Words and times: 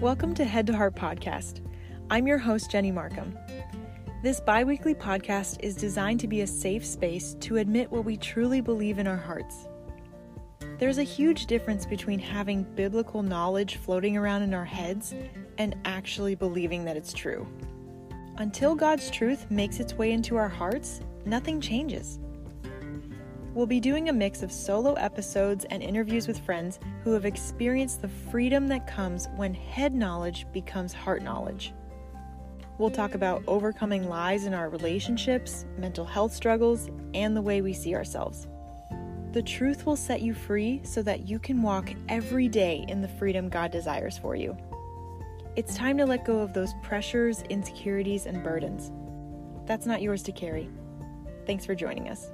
Welcome 0.00 0.34
to 0.34 0.44
Head 0.44 0.66
to 0.66 0.76
Heart 0.76 0.94
Podcast. 0.94 1.62
I'm 2.10 2.26
your 2.26 2.36
host, 2.36 2.70
Jenny 2.70 2.90
Markham. 2.90 3.34
This 4.22 4.40
bi 4.40 4.62
weekly 4.62 4.94
podcast 4.94 5.56
is 5.60 5.74
designed 5.74 6.20
to 6.20 6.28
be 6.28 6.42
a 6.42 6.46
safe 6.46 6.84
space 6.84 7.34
to 7.40 7.56
admit 7.56 7.90
what 7.90 8.04
we 8.04 8.18
truly 8.18 8.60
believe 8.60 8.98
in 8.98 9.06
our 9.06 9.16
hearts. 9.16 9.68
There's 10.78 10.98
a 10.98 11.02
huge 11.02 11.46
difference 11.46 11.86
between 11.86 12.18
having 12.18 12.64
biblical 12.74 13.22
knowledge 13.22 13.76
floating 13.76 14.18
around 14.18 14.42
in 14.42 14.52
our 14.52 14.66
heads 14.66 15.14
and 15.56 15.74
actually 15.86 16.34
believing 16.34 16.84
that 16.84 16.98
it's 16.98 17.14
true. 17.14 17.48
Until 18.36 18.74
God's 18.74 19.10
truth 19.10 19.50
makes 19.50 19.80
its 19.80 19.94
way 19.94 20.12
into 20.12 20.36
our 20.36 20.50
hearts, 20.50 21.00
nothing 21.24 21.58
changes. 21.58 22.18
We'll 23.56 23.64
be 23.64 23.80
doing 23.80 24.10
a 24.10 24.12
mix 24.12 24.42
of 24.42 24.52
solo 24.52 24.92
episodes 24.92 25.64
and 25.70 25.82
interviews 25.82 26.28
with 26.28 26.38
friends 26.44 26.78
who 27.02 27.12
have 27.12 27.24
experienced 27.24 28.02
the 28.02 28.08
freedom 28.08 28.68
that 28.68 28.86
comes 28.86 29.28
when 29.34 29.54
head 29.54 29.94
knowledge 29.94 30.46
becomes 30.52 30.92
heart 30.92 31.22
knowledge. 31.22 31.72
We'll 32.76 32.90
talk 32.90 33.14
about 33.14 33.42
overcoming 33.46 34.10
lies 34.10 34.44
in 34.44 34.52
our 34.52 34.68
relationships, 34.68 35.64
mental 35.78 36.04
health 36.04 36.34
struggles, 36.34 36.90
and 37.14 37.34
the 37.34 37.40
way 37.40 37.62
we 37.62 37.72
see 37.72 37.94
ourselves. 37.94 38.46
The 39.32 39.40
truth 39.40 39.86
will 39.86 39.96
set 39.96 40.20
you 40.20 40.34
free 40.34 40.82
so 40.84 41.00
that 41.04 41.26
you 41.26 41.38
can 41.38 41.62
walk 41.62 41.94
every 42.10 42.48
day 42.48 42.84
in 42.88 43.00
the 43.00 43.08
freedom 43.08 43.48
God 43.48 43.70
desires 43.70 44.18
for 44.18 44.36
you. 44.36 44.54
It's 45.56 45.74
time 45.74 45.96
to 45.96 46.04
let 46.04 46.26
go 46.26 46.40
of 46.40 46.52
those 46.52 46.74
pressures, 46.82 47.40
insecurities, 47.48 48.26
and 48.26 48.44
burdens. 48.44 48.92
That's 49.64 49.86
not 49.86 50.02
yours 50.02 50.22
to 50.24 50.32
carry. 50.32 50.68
Thanks 51.46 51.64
for 51.64 51.74
joining 51.74 52.10
us. 52.10 52.32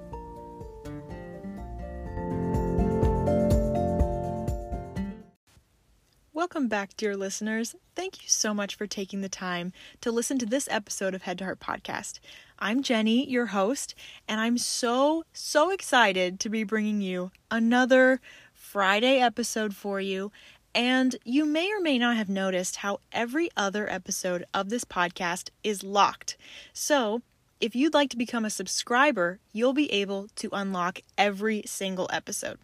Welcome 6.42 6.66
back, 6.66 6.96
dear 6.96 7.16
listeners. 7.16 7.76
Thank 7.94 8.20
you 8.20 8.28
so 8.28 8.52
much 8.52 8.74
for 8.74 8.88
taking 8.88 9.20
the 9.20 9.28
time 9.28 9.72
to 10.00 10.10
listen 10.10 10.40
to 10.40 10.44
this 10.44 10.66
episode 10.72 11.14
of 11.14 11.22
Head 11.22 11.38
to 11.38 11.44
Heart 11.44 11.60
Podcast. 11.60 12.18
I'm 12.58 12.82
Jenny, 12.82 13.30
your 13.30 13.46
host, 13.46 13.94
and 14.26 14.40
I'm 14.40 14.58
so, 14.58 15.22
so 15.32 15.70
excited 15.70 16.40
to 16.40 16.48
be 16.48 16.64
bringing 16.64 17.00
you 17.00 17.30
another 17.48 18.20
Friday 18.52 19.20
episode 19.20 19.76
for 19.76 20.00
you. 20.00 20.32
And 20.74 21.14
you 21.24 21.46
may 21.46 21.70
or 21.70 21.80
may 21.80 21.96
not 21.96 22.16
have 22.16 22.28
noticed 22.28 22.74
how 22.74 22.98
every 23.12 23.48
other 23.56 23.88
episode 23.88 24.44
of 24.52 24.68
this 24.68 24.82
podcast 24.82 25.50
is 25.62 25.84
locked. 25.84 26.36
So, 26.72 27.22
if 27.60 27.76
you'd 27.76 27.94
like 27.94 28.10
to 28.10 28.16
become 28.16 28.44
a 28.44 28.50
subscriber, 28.50 29.38
you'll 29.52 29.74
be 29.74 29.92
able 29.92 30.26
to 30.34 30.50
unlock 30.52 31.02
every 31.16 31.62
single 31.66 32.10
episode 32.12 32.58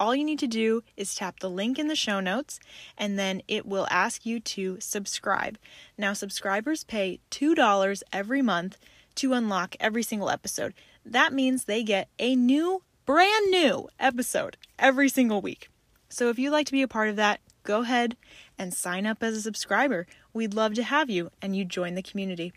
all 0.00 0.14
you 0.14 0.24
need 0.24 0.38
to 0.40 0.46
do 0.46 0.82
is 0.96 1.14
tap 1.14 1.40
the 1.40 1.50
link 1.50 1.78
in 1.78 1.88
the 1.88 1.96
show 1.96 2.20
notes 2.20 2.60
and 2.96 3.18
then 3.18 3.42
it 3.48 3.66
will 3.66 3.86
ask 3.90 4.24
you 4.24 4.40
to 4.40 4.78
subscribe. 4.80 5.58
Now, 5.96 6.12
subscribers 6.12 6.84
pay 6.84 7.20
$2 7.30 8.02
every 8.12 8.42
month 8.42 8.78
to 9.16 9.32
unlock 9.32 9.74
every 9.80 10.02
single 10.02 10.30
episode. 10.30 10.74
That 11.04 11.32
means 11.32 11.64
they 11.64 11.82
get 11.82 12.08
a 12.18 12.36
new, 12.36 12.82
brand 13.06 13.50
new 13.50 13.88
episode 13.98 14.56
every 14.78 15.08
single 15.08 15.40
week. 15.40 15.70
So 16.08 16.28
if 16.30 16.38
you'd 16.38 16.52
like 16.52 16.66
to 16.66 16.72
be 16.72 16.82
a 16.82 16.88
part 16.88 17.08
of 17.08 17.16
that, 17.16 17.40
go 17.64 17.80
ahead 17.80 18.16
and 18.56 18.72
sign 18.72 19.06
up 19.06 19.22
as 19.22 19.36
a 19.36 19.42
subscriber. 19.42 20.06
We'd 20.32 20.54
love 20.54 20.74
to 20.74 20.82
have 20.82 21.10
you 21.10 21.30
and 21.42 21.56
you 21.56 21.64
join 21.64 21.94
the 21.94 22.02
community. 22.02 22.52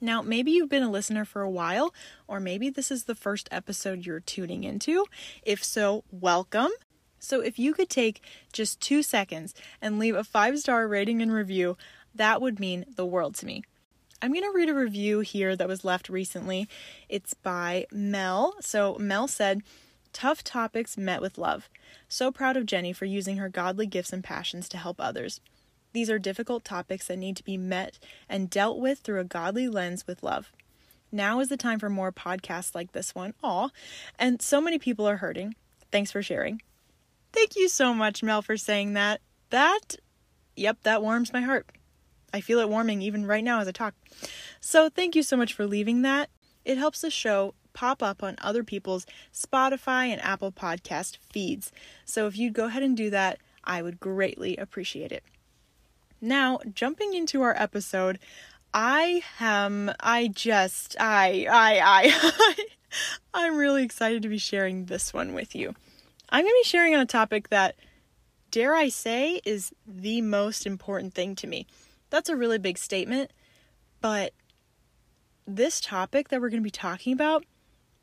Now, 0.00 0.22
maybe 0.22 0.50
you've 0.50 0.68
been 0.68 0.82
a 0.82 0.90
listener 0.90 1.24
for 1.24 1.42
a 1.42 1.50
while, 1.50 1.92
or 2.26 2.40
maybe 2.40 2.70
this 2.70 2.90
is 2.90 3.04
the 3.04 3.14
first 3.14 3.48
episode 3.52 4.06
you're 4.06 4.20
tuning 4.20 4.64
into. 4.64 5.04
If 5.42 5.62
so, 5.62 6.04
welcome. 6.10 6.70
So, 7.18 7.40
if 7.40 7.58
you 7.58 7.74
could 7.74 7.90
take 7.90 8.24
just 8.52 8.80
two 8.80 9.02
seconds 9.02 9.54
and 9.82 9.98
leave 9.98 10.14
a 10.14 10.24
five 10.24 10.58
star 10.58 10.88
rating 10.88 11.20
and 11.20 11.32
review, 11.32 11.76
that 12.14 12.40
would 12.40 12.58
mean 12.58 12.86
the 12.96 13.06
world 13.06 13.34
to 13.36 13.46
me. 13.46 13.62
I'm 14.22 14.32
going 14.32 14.44
to 14.44 14.52
read 14.54 14.68
a 14.68 14.74
review 14.74 15.20
here 15.20 15.56
that 15.56 15.68
was 15.68 15.84
left 15.84 16.08
recently. 16.08 16.68
It's 17.08 17.34
by 17.34 17.86
Mel. 17.90 18.54
So, 18.60 18.96
Mel 18.98 19.28
said, 19.28 19.62
Tough 20.12 20.42
topics 20.42 20.96
met 20.96 21.20
with 21.20 21.38
love. 21.38 21.68
So 22.08 22.32
proud 22.32 22.56
of 22.56 22.66
Jenny 22.66 22.92
for 22.92 23.04
using 23.04 23.36
her 23.36 23.48
godly 23.48 23.86
gifts 23.86 24.12
and 24.12 24.24
passions 24.24 24.68
to 24.70 24.78
help 24.78 24.96
others. 24.98 25.40
These 25.92 26.10
are 26.10 26.18
difficult 26.18 26.64
topics 26.64 27.08
that 27.08 27.18
need 27.18 27.36
to 27.36 27.44
be 27.44 27.56
met 27.56 27.98
and 28.28 28.50
dealt 28.50 28.78
with 28.78 29.00
through 29.00 29.20
a 29.20 29.24
godly 29.24 29.68
lens 29.68 30.06
with 30.06 30.22
love. 30.22 30.52
Now 31.12 31.40
is 31.40 31.48
the 31.48 31.56
time 31.56 31.78
for 31.78 31.90
more 31.90 32.12
podcasts 32.12 32.74
like 32.74 32.92
this 32.92 33.14
one. 33.14 33.34
Aw, 33.42 33.70
and 34.18 34.40
so 34.40 34.60
many 34.60 34.78
people 34.78 35.08
are 35.08 35.16
hurting. 35.16 35.54
Thanks 35.90 36.12
for 36.12 36.22
sharing. 36.22 36.62
Thank 37.32 37.56
you 37.56 37.68
so 37.68 37.92
much, 37.92 38.22
Mel, 38.22 38.42
for 38.42 38.56
saying 38.56 38.92
that. 38.94 39.20
That, 39.50 39.96
yep, 40.56 40.78
that 40.84 41.02
warms 41.02 41.32
my 41.32 41.40
heart. 41.40 41.66
I 42.32 42.40
feel 42.40 42.60
it 42.60 42.68
warming 42.68 43.02
even 43.02 43.26
right 43.26 43.42
now 43.42 43.60
as 43.60 43.66
I 43.66 43.72
talk. 43.72 43.94
So 44.60 44.88
thank 44.88 45.16
you 45.16 45.22
so 45.22 45.36
much 45.36 45.52
for 45.52 45.66
leaving 45.66 46.02
that. 46.02 46.30
It 46.64 46.78
helps 46.78 47.00
the 47.00 47.10
show 47.10 47.54
pop 47.72 48.02
up 48.02 48.22
on 48.22 48.36
other 48.40 48.62
people's 48.62 49.06
Spotify 49.32 50.06
and 50.06 50.22
Apple 50.22 50.52
podcast 50.52 51.18
feeds. 51.32 51.72
So 52.04 52.26
if 52.26 52.36
you'd 52.36 52.52
go 52.52 52.66
ahead 52.66 52.82
and 52.82 52.96
do 52.96 53.10
that, 53.10 53.38
I 53.64 53.82
would 53.82 53.98
greatly 54.00 54.56
appreciate 54.56 55.12
it. 55.12 55.24
Now, 56.20 56.60
jumping 56.74 57.14
into 57.14 57.42
our 57.42 57.54
episode, 57.56 58.18
I 58.72 59.22
am 59.40 59.92
I 60.00 60.28
just 60.28 60.96
I 61.00 61.46
I 61.50 61.80
I 61.82 62.64
I'm 63.34 63.56
really 63.56 63.82
excited 63.82 64.22
to 64.22 64.28
be 64.28 64.38
sharing 64.38 64.86
this 64.86 65.14
one 65.14 65.32
with 65.32 65.54
you. 65.54 65.74
I'm 66.28 66.44
going 66.44 66.52
to 66.52 66.60
be 66.62 66.68
sharing 66.68 66.94
on 66.94 67.00
a 67.00 67.06
topic 67.06 67.48
that 67.48 67.76
dare 68.50 68.74
I 68.74 68.88
say 68.88 69.40
is 69.44 69.72
the 69.86 70.20
most 70.20 70.66
important 70.66 71.14
thing 71.14 71.34
to 71.36 71.46
me. 71.46 71.66
That's 72.10 72.28
a 72.28 72.36
really 72.36 72.58
big 72.58 72.78
statement, 72.78 73.32
but 74.00 74.32
this 75.46 75.80
topic 75.80 76.28
that 76.28 76.40
we're 76.40 76.50
going 76.50 76.62
to 76.62 76.66
be 76.66 76.70
talking 76.70 77.12
about 77.12 77.44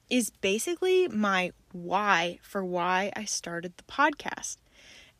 is 0.09 0.29
basically 0.29 1.07
my 1.07 1.51
why 1.71 2.39
for 2.41 2.63
why 2.63 3.11
I 3.15 3.25
started 3.25 3.73
the 3.77 3.83
podcast. 3.83 4.57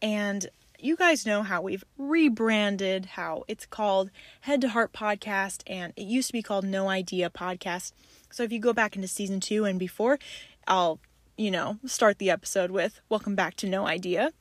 And 0.02 0.48
you 0.80 0.96
guys 0.96 1.26
know 1.26 1.44
how 1.44 1.62
we've 1.62 1.84
rebranded, 1.98 3.06
how 3.06 3.44
it's 3.48 3.66
called 3.66 4.12
Head 4.42 4.62
to 4.62 4.70
Heart 4.70 4.94
Podcast, 4.94 5.64
and 5.66 5.92
it 5.96 6.04
used 6.04 6.28
to 6.28 6.34
be 6.34 6.44
called 6.44 6.66
No 6.66 6.88
Idea 6.88 7.30
Podcast. 7.30 7.94
So 8.32 8.44
if 8.44 8.52
you 8.52 8.60
go 8.60 8.74
back 8.74 8.96
into 8.96 9.08
season 9.08 9.40
two 9.40 9.66
and 9.66 9.80
before, 9.80 10.20
I'll, 10.68 11.00
you 11.36 11.50
know, 11.50 11.80
start 11.86 12.20
the 12.20 12.30
episode 12.30 12.70
with 12.70 13.02
Welcome 13.10 13.36
back 13.36 13.56
to 13.56 13.68
No 13.68 13.88
Idea. 13.88 14.32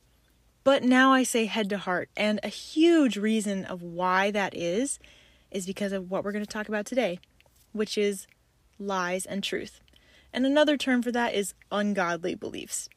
But 0.63 0.83
now 0.83 1.11
I 1.11 1.23
say 1.23 1.45
head 1.45 1.69
to 1.69 1.77
heart, 1.77 2.09
and 2.15 2.39
a 2.43 2.49
huge 2.49 3.17
reason 3.17 3.65
of 3.65 3.81
why 3.81 4.29
that 4.31 4.55
is, 4.55 4.99
is 5.49 5.65
because 5.65 5.91
of 5.91 6.11
what 6.11 6.23
we're 6.23 6.33
going 6.33 6.45
to 6.45 6.51
talk 6.51 6.67
about 6.67 6.85
today, 6.85 7.19
which 7.71 7.97
is 7.97 8.27
lies 8.77 9.25
and 9.25 9.43
truth. 9.43 9.79
And 10.33 10.45
another 10.45 10.77
term 10.77 11.01
for 11.01 11.11
that 11.13 11.33
is 11.33 11.55
ungodly 11.71 12.35
beliefs. 12.35 12.89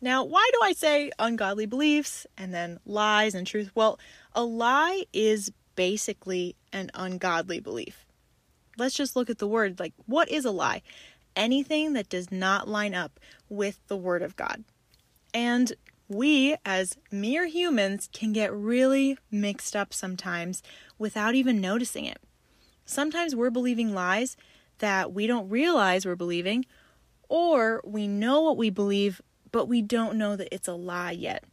Now, 0.00 0.24
why 0.24 0.48
do 0.52 0.60
I 0.62 0.72
say 0.72 1.10
ungodly 1.18 1.66
beliefs 1.66 2.26
and 2.38 2.54
then 2.54 2.78
lies 2.86 3.34
and 3.34 3.46
truth? 3.46 3.70
Well, 3.74 3.98
a 4.34 4.42
lie 4.42 5.04
is 5.12 5.52
basically 5.76 6.56
an 6.72 6.90
ungodly 6.94 7.60
belief. 7.60 8.06
Let's 8.78 8.94
just 8.94 9.14
look 9.14 9.28
at 9.28 9.38
the 9.38 9.46
word. 9.46 9.78
Like, 9.78 9.92
what 10.06 10.30
is 10.30 10.44
a 10.44 10.50
lie? 10.50 10.82
Anything 11.36 11.92
that 11.92 12.08
does 12.08 12.32
not 12.32 12.66
line 12.66 12.94
up 12.94 13.20
with 13.48 13.80
the 13.88 13.96
Word 13.96 14.22
of 14.22 14.36
God. 14.36 14.64
And 15.32 15.72
we, 16.08 16.56
as 16.64 16.96
mere 17.12 17.46
humans, 17.46 18.08
can 18.12 18.32
get 18.32 18.52
really 18.52 19.16
mixed 19.30 19.76
up 19.76 19.94
sometimes 19.94 20.62
without 20.98 21.34
even 21.34 21.60
noticing 21.60 22.04
it. 22.04 22.18
Sometimes 22.84 23.36
we're 23.36 23.50
believing 23.50 23.94
lies 23.94 24.36
that 24.78 25.12
we 25.12 25.26
don't 25.26 25.48
realize 25.48 26.04
we're 26.04 26.16
believing, 26.16 26.64
or 27.28 27.80
we 27.84 28.08
know 28.08 28.40
what 28.40 28.56
we 28.56 28.70
believe 28.70 29.20
but 29.52 29.66
we 29.66 29.82
don't 29.82 30.16
know 30.16 30.36
that 30.36 30.54
it's 30.54 30.68
a 30.68 30.74
lie 30.74 31.12
yet. 31.12 31.44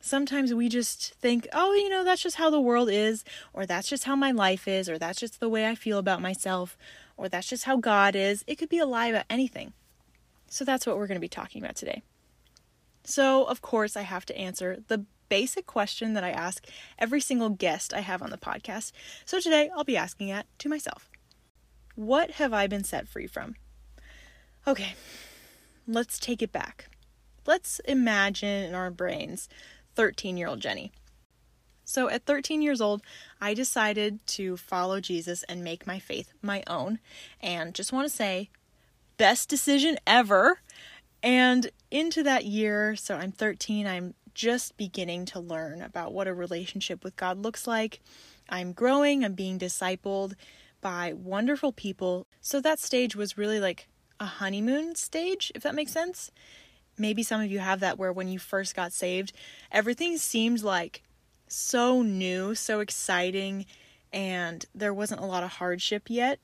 Sometimes 0.00 0.54
we 0.54 0.68
just 0.68 1.14
think, 1.14 1.48
oh, 1.52 1.72
you 1.74 1.88
know, 1.88 2.04
that's 2.04 2.22
just 2.22 2.36
how 2.36 2.50
the 2.50 2.60
world 2.60 2.88
is, 2.88 3.24
or 3.52 3.66
that's 3.66 3.88
just 3.88 4.04
how 4.04 4.14
my 4.14 4.30
life 4.30 4.68
is, 4.68 4.88
or 4.88 4.98
that's 4.98 5.18
just 5.18 5.40
the 5.40 5.48
way 5.48 5.66
I 5.66 5.74
feel 5.74 5.98
about 5.98 6.22
myself, 6.22 6.78
or 7.16 7.28
that's 7.28 7.48
just 7.48 7.64
how 7.64 7.76
God 7.76 8.14
is. 8.14 8.44
It 8.46 8.56
could 8.56 8.68
be 8.68 8.78
a 8.78 8.86
lie 8.86 9.08
about 9.08 9.24
anything. 9.28 9.72
So 10.46 10.64
that's 10.64 10.86
what 10.86 10.96
we're 10.96 11.08
going 11.08 11.16
to 11.16 11.20
be 11.20 11.28
talking 11.28 11.62
about 11.62 11.76
today. 11.76 12.02
So, 13.02 13.44
of 13.44 13.60
course, 13.60 13.96
I 13.96 14.02
have 14.02 14.24
to 14.26 14.36
answer 14.36 14.82
the 14.86 15.04
basic 15.28 15.66
question 15.66 16.14
that 16.14 16.24
I 16.24 16.30
ask 16.30 16.66
every 16.98 17.20
single 17.20 17.50
guest 17.50 17.92
I 17.94 18.00
have 18.00 18.22
on 18.22 18.30
the 18.30 18.38
podcast. 18.38 18.92
So 19.24 19.40
today 19.40 19.70
I'll 19.74 19.84
be 19.84 19.96
asking 19.96 20.28
it 20.28 20.46
to 20.58 20.68
myself 20.68 21.10
What 21.94 22.32
have 22.32 22.52
I 22.52 22.66
been 22.66 22.84
set 22.84 23.08
free 23.08 23.26
from? 23.26 23.56
Okay, 24.66 24.94
let's 25.86 26.18
take 26.18 26.42
it 26.42 26.52
back. 26.52 26.88
Let's 27.48 27.78
imagine 27.86 28.64
in 28.64 28.74
our 28.74 28.90
brains 28.90 29.48
13 29.94 30.36
year 30.36 30.48
old 30.48 30.60
Jenny. 30.60 30.92
So 31.82 32.10
at 32.10 32.26
13 32.26 32.60
years 32.60 32.82
old, 32.82 33.00
I 33.40 33.54
decided 33.54 34.20
to 34.26 34.58
follow 34.58 35.00
Jesus 35.00 35.44
and 35.44 35.64
make 35.64 35.86
my 35.86 35.98
faith 35.98 36.34
my 36.42 36.62
own. 36.66 36.98
And 37.40 37.74
just 37.74 37.90
want 37.90 38.06
to 38.06 38.14
say, 38.14 38.50
best 39.16 39.48
decision 39.48 39.96
ever. 40.06 40.60
And 41.22 41.70
into 41.90 42.22
that 42.22 42.44
year, 42.44 42.94
so 42.96 43.16
I'm 43.16 43.32
13, 43.32 43.86
I'm 43.86 44.12
just 44.34 44.76
beginning 44.76 45.24
to 45.24 45.40
learn 45.40 45.80
about 45.80 46.12
what 46.12 46.28
a 46.28 46.34
relationship 46.34 47.02
with 47.02 47.16
God 47.16 47.38
looks 47.38 47.66
like. 47.66 48.02
I'm 48.50 48.74
growing, 48.74 49.24
I'm 49.24 49.32
being 49.32 49.58
discipled 49.58 50.34
by 50.82 51.14
wonderful 51.14 51.72
people. 51.72 52.26
So 52.42 52.60
that 52.60 52.78
stage 52.78 53.16
was 53.16 53.38
really 53.38 53.58
like 53.58 53.88
a 54.20 54.26
honeymoon 54.26 54.96
stage, 54.96 55.50
if 55.54 55.62
that 55.62 55.74
makes 55.74 55.92
sense. 55.92 56.30
Maybe 56.98 57.22
some 57.22 57.40
of 57.40 57.50
you 57.50 57.60
have 57.60 57.80
that 57.80 57.98
where 57.98 58.12
when 58.12 58.28
you 58.28 58.38
first 58.38 58.74
got 58.74 58.92
saved, 58.92 59.32
everything 59.70 60.16
seemed 60.18 60.62
like 60.62 61.02
so 61.46 62.02
new, 62.02 62.54
so 62.54 62.80
exciting, 62.80 63.66
and 64.12 64.64
there 64.74 64.94
wasn't 64.94 65.20
a 65.20 65.26
lot 65.26 65.42
of 65.42 65.50
hardship 65.52 66.04
yet 66.08 66.38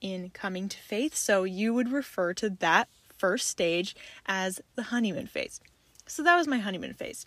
in 0.00 0.30
coming 0.30 0.68
to 0.68 0.78
faith. 0.78 1.14
So 1.14 1.44
you 1.44 1.74
would 1.74 1.92
refer 1.92 2.32
to 2.34 2.50
that 2.50 2.88
first 3.16 3.48
stage 3.48 3.94
as 4.26 4.60
the 4.74 4.84
honeymoon 4.84 5.26
phase. 5.26 5.60
So 6.06 6.22
that 6.22 6.36
was 6.36 6.48
my 6.48 6.58
honeymoon 6.58 6.94
phase. 6.94 7.26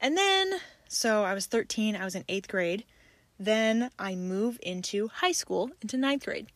And 0.00 0.16
then, 0.16 0.54
so 0.88 1.24
I 1.24 1.34
was 1.34 1.46
13, 1.46 1.96
I 1.96 2.04
was 2.04 2.14
in 2.14 2.24
eighth 2.28 2.48
grade. 2.48 2.84
Then 3.38 3.90
I 3.98 4.14
move 4.14 4.58
into 4.62 5.08
high 5.08 5.32
school, 5.32 5.70
into 5.82 5.96
ninth 5.96 6.24
grade. 6.24 6.46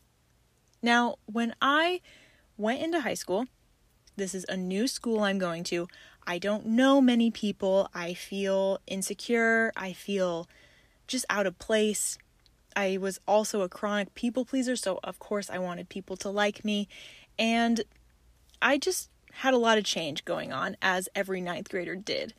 Now, 0.81 1.17
when 1.27 1.55
I 1.61 2.01
went 2.57 2.83
into 2.83 3.01
high 3.01 3.15
school, 3.15 3.47
this 4.17 4.35
is 4.35 4.45
a 4.49 4.57
new 4.57 4.87
school 4.87 5.21
I'm 5.21 5.39
going 5.39 5.65
to. 5.65 5.89
I 6.27 6.39
don't 6.39 6.67
know 6.67 7.01
many 7.01 7.31
people. 7.31 7.89
I 7.95 8.15
feel 8.15 8.79
insecure. 8.87 9.73
I 9.77 9.93
feel 9.93 10.49
just 11.07 11.25
out 11.29 11.47
of 11.47 11.59
place. 11.59 12.19
I 12.77 12.97
was 12.97 13.21
also 13.27 13.63
a 13.63 13.69
chronic 13.69 14.15
people 14.15 14.45
pleaser, 14.45 14.77
so 14.77 15.01
of 15.05 15.19
course 15.19 15.51
I 15.51 15.59
wanted 15.59 15.89
people 15.89 16.17
to 16.19 16.31
like 16.31 16.65
me. 16.65 16.89
And 17.39 17.83
I 18.61 18.79
just 18.79 19.11
had 19.33 19.55
a 19.55 19.59
lot 19.59 19.79
of 19.79 19.85
change 19.85 20.25
going 20.25 20.53
on, 20.53 20.77
as 20.81 21.09
every 21.15 21.41
ninth 21.41 21.69
grader 21.71 21.97
did. 21.97 22.35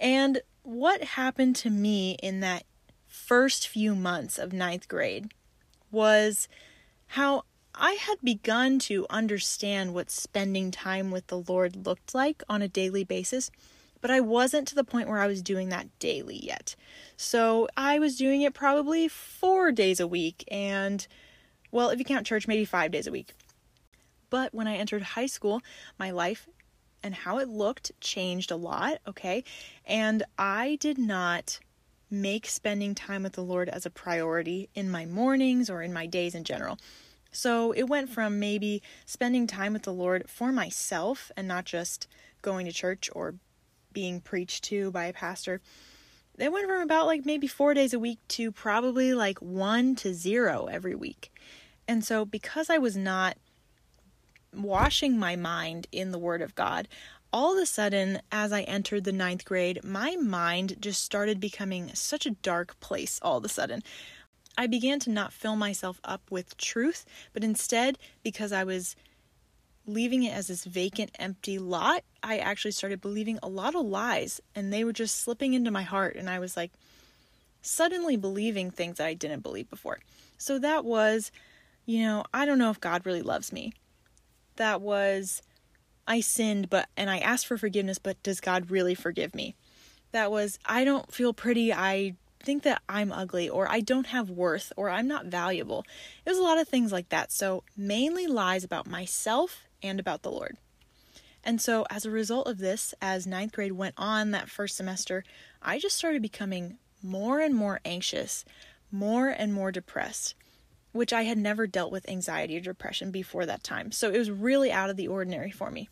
And 0.00 0.40
what 0.62 1.02
happened 1.02 1.56
to 1.56 1.70
me 1.70 2.16
in 2.22 2.40
that 2.40 2.64
first 3.06 3.68
few 3.68 3.94
months 3.94 4.38
of 4.38 4.52
ninth 4.52 4.88
grade 4.88 5.32
was 5.90 6.48
how 7.08 7.44
I 7.74 7.92
had 7.92 8.18
begun 8.22 8.78
to 8.80 9.06
understand 9.08 9.94
what 9.94 10.10
spending 10.10 10.70
time 10.70 11.10
with 11.10 11.26
the 11.28 11.40
Lord 11.40 11.86
looked 11.86 12.14
like 12.14 12.42
on 12.48 12.62
a 12.62 12.68
daily 12.68 13.04
basis, 13.04 13.50
but 14.00 14.10
I 14.10 14.20
wasn't 14.20 14.66
to 14.68 14.74
the 14.74 14.84
point 14.84 15.08
where 15.08 15.20
I 15.20 15.26
was 15.26 15.42
doing 15.42 15.68
that 15.68 15.98
daily 15.98 16.44
yet. 16.44 16.74
So 17.16 17.68
I 17.76 17.98
was 17.98 18.16
doing 18.16 18.42
it 18.42 18.54
probably 18.54 19.08
four 19.08 19.72
days 19.72 20.00
a 20.00 20.06
week, 20.06 20.44
and 20.48 21.06
well, 21.70 21.90
if 21.90 21.98
you 21.98 22.04
count 22.04 22.26
church, 22.26 22.48
maybe 22.48 22.64
five 22.64 22.90
days 22.90 23.06
a 23.06 23.12
week. 23.12 23.34
But 24.30 24.54
when 24.54 24.66
I 24.66 24.76
entered 24.76 25.02
high 25.02 25.26
school, 25.26 25.62
my 25.98 26.10
life 26.10 26.48
and 27.02 27.14
how 27.14 27.38
it 27.38 27.48
looked 27.48 27.92
changed 28.00 28.50
a 28.50 28.56
lot, 28.56 28.98
okay? 29.06 29.44
And 29.86 30.22
I 30.38 30.76
did 30.80 30.98
not 30.98 31.60
make 32.10 32.46
spending 32.46 32.94
time 32.94 33.22
with 33.22 33.34
the 33.34 33.44
Lord 33.44 33.68
as 33.68 33.86
a 33.86 33.90
priority 33.90 34.68
in 34.74 34.90
my 34.90 35.06
mornings 35.06 35.68
or 35.70 35.82
in 35.82 35.92
my 35.92 36.06
days 36.06 36.34
in 36.34 36.44
general. 36.44 36.78
So 37.30 37.72
it 37.72 37.84
went 37.84 38.10
from 38.10 38.40
maybe 38.40 38.82
spending 39.04 39.46
time 39.46 39.72
with 39.72 39.82
the 39.82 39.92
Lord 39.92 40.28
for 40.28 40.52
myself 40.52 41.30
and 41.36 41.46
not 41.46 41.64
just 41.64 42.08
going 42.42 42.66
to 42.66 42.72
church 42.72 43.10
or 43.14 43.34
being 43.92 44.20
preached 44.20 44.64
to 44.64 44.90
by 44.90 45.06
a 45.06 45.12
pastor. 45.12 45.60
It 46.38 46.52
went 46.52 46.68
from 46.68 46.82
about 46.82 47.06
like 47.06 47.26
maybe 47.26 47.46
four 47.46 47.74
days 47.74 47.92
a 47.92 47.98
week 47.98 48.18
to 48.28 48.52
probably 48.52 49.12
like 49.12 49.38
one 49.40 49.94
to 49.96 50.14
zero 50.14 50.66
every 50.66 50.94
week. 50.94 51.32
And 51.86 52.04
so 52.04 52.24
because 52.24 52.70
I 52.70 52.78
was 52.78 52.96
not 52.96 53.36
washing 54.54 55.18
my 55.18 55.36
mind 55.36 55.86
in 55.90 56.12
the 56.12 56.18
Word 56.18 56.42
of 56.42 56.54
God, 56.54 56.88
all 57.32 57.56
of 57.56 57.62
a 57.62 57.66
sudden, 57.66 58.20
as 58.32 58.52
I 58.52 58.62
entered 58.62 59.04
the 59.04 59.12
ninth 59.12 59.44
grade, 59.44 59.84
my 59.84 60.16
mind 60.16 60.76
just 60.80 61.02
started 61.02 61.40
becoming 61.40 61.94
such 61.94 62.24
a 62.24 62.30
dark 62.30 62.78
place 62.80 63.18
all 63.20 63.38
of 63.38 63.44
a 63.44 63.48
sudden. 63.48 63.82
I 64.58 64.66
began 64.66 64.98
to 65.00 65.10
not 65.10 65.32
fill 65.32 65.54
myself 65.54 66.00
up 66.02 66.20
with 66.30 66.56
truth, 66.56 67.06
but 67.32 67.44
instead, 67.44 67.96
because 68.24 68.50
I 68.50 68.64
was 68.64 68.96
leaving 69.86 70.24
it 70.24 70.34
as 70.34 70.48
this 70.48 70.64
vacant, 70.64 71.12
empty 71.18 71.60
lot, 71.60 72.02
I 72.24 72.38
actually 72.38 72.72
started 72.72 73.00
believing 73.00 73.38
a 73.40 73.48
lot 73.48 73.76
of 73.76 73.86
lies, 73.86 74.40
and 74.56 74.72
they 74.72 74.82
were 74.82 74.92
just 74.92 75.20
slipping 75.20 75.54
into 75.54 75.70
my 75.70 75.82
heart, 75.82 76.16
and 76.16 76.28
I 76.28 76.40
was 76.40 76.56
like 76.56 76.72
suddenly 77.62 78.16
believing 78.16 78.72
things 78.72 78.98
that 78.98 79.06
I 79.06 79.14
didn't 79.14 79.44
believe 79.44 79.70
before. 79.70 80.00
So 80.38 80.58
that 80.58 80.84
was, 80.84 81.30
you 81.86 82.02
know, 82.02 82.24
I 82.34 82.44
don't 82.44 82.58
know 82.58 82.70
if 82.70 82.80
God 82.80 83.06
really 83.06 83.22
loves 83.22 83.52
me. 83.52 83.72
That 84.56 84.80
was 84.80 85.40
I 86.08 86.20
sinned, 86.20 86.68
but 86.68 86.88
and 86.96 87.08
I 87.08 87.18
asked 87.18 87.46
for 87.46 87.56
forgiveness, 87.56 87.98
but 87.98 88.20
does 88.24 88.40
God 88.40 88.72
really 88.72 88.96
forgive 88.96 89.36
me? 89.36 89.54
That 90.10 90.32
was 90.32 90.58
I 90.66 90.84
don't 90.84 91.12
feel 91.12 91.32
pretty. 91.32 91.72
I 91.72 92.16
think 92.42 92.62
that 92.62 92.82
I'm 92.88 93.12
ugly 93.12 93.48
or 93.48 93.70
I 93.70 93.80
don't 93.80 94.06
have 94.08 94.30
worth 94.30 94.72
or 94.76 94.90
I'm 94.90 95.08
not 95.08 95.26
valuable. 95.26 95.84
It 96.24 96.30
was 96.30 96.38
a 96.38 96.42
lot 96.42 96.58
of 96.58 96.68
things 96.68 96.92
like 96.92 97.08
that. 97.10 97.32
So, 97.32 97.64
mainly 97.76 98.26
lies 98.26 98.64
about 98.64 98.86
myself 98.86 99.64
and 99.82 100.00
about 100.00 100.22
the 100.22 100.30
Lord. 100.30 100.56
And 101.44 101.60
so, 101.60 101.86
as 101.90 102.04
a 102.04 102.10
result 102.10 102.46
of 102.46 102.58
this, 102.58 102.94
as 103.00 103.26
ninth 103.26 103.52
grade 103.52 103.72
went 103.72 103.94
on 103.96 104.30
that 104.32 104.50
first 104.50 104.76
semester, 104.76 105.24
I 105.62 105.78
just 105.78 105.96
started 105.96 106.22
becoming 106.22 106.78
more 107.02 107.40
and 107.40 107.54
more 107.54 107.80
anxious, 107.84 108.44
more 108.90 109.28
and 109.28 109.52
more 109.52 109.72
depressed, 109.72 110.34
which 110.92 111.12
I 111.12 111.22
had 111.22 111.38
never 111.38 111.66
dealt 111.66 111.92
with 111.92 112.08
anxiety 112.08 112.56
or 112.56 112.60
depression 112.60 113.10
before 113.10 113.46
that 113.46 113.62
time. 113.62 113.92
So, 113.92 114.10
it 114.10 114.18
was 114.18 114.30
really 114.30 114.72
out 114.72 114.90
of 114.90 114.96
the 114.96 115.08
ordinary 115.08 115.50
for 115.50 115.70
me. 115.70 115.88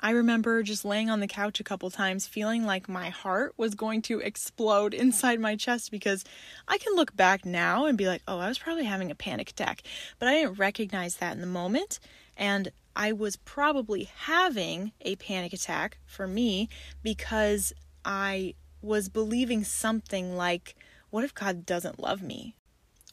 I 0.00 0.10
remember 0.10 0.62
just 0.62 0.84
laying 0.84 1.08
on 1.08 1.20
the 1.20 1.26
couch 1.26 1.58
a 1.58 1.64
couple 1.64 1.90
times 1.90 2.26
feeling 2.26 2.64
like 2.64 2.88
my 2.88 3.08
heart 3.08 3.54
was 3.56 3.74
going 3.74 4.02
to 4.02 4.20
explode 4.20 4.94
inside 4.94 5.40
my 5.40 5.56
chest 5.56 5.90
because 5.90 6.24
I 6.68 6.78
can 6.78 6.94
look 6.94 7.16
back 7.16 7.44
now 7.44 7.86
and 7.86 7.96
be 7.96 8.06
like, 8.06 8.22
oh, 8.28 8.38
I 8.38 8.48
was 8.48 8.58
probably 8.58 8.84
having 8.84 9.10
a 9.10 9.14
panic 9.14 9.50
attack. 9.50 9.82
But 10.18 10.28
I 10.28 10.34
didn't 10.34 10.58
recognize 10.58 11.16
that 11.16 11.34
in 11.34 11.40
the 11.40 11.46
moment. 11.46 11.98
And 12.36 12.70
I 12.94 13.12
was 13.12 13.36
probably 13.36 14.04
having 14.04 14.92
a 15.02 15.16
panic 15.16 15.52
attack 15.52 15.98
for 16.06 16.26
me 16.26 16.68
because 17.02 17.72
I 18.04 18.54
was 18.82 19.08
believing 19.08 19.64
something 19.64 20.36
like, 20.36 20.76
what 21.10 21.24
if 21.24 21.34
God 21.34 21.66
doesn't 21.66 22.00
love 22.00 22.22
me? 22.22 22.56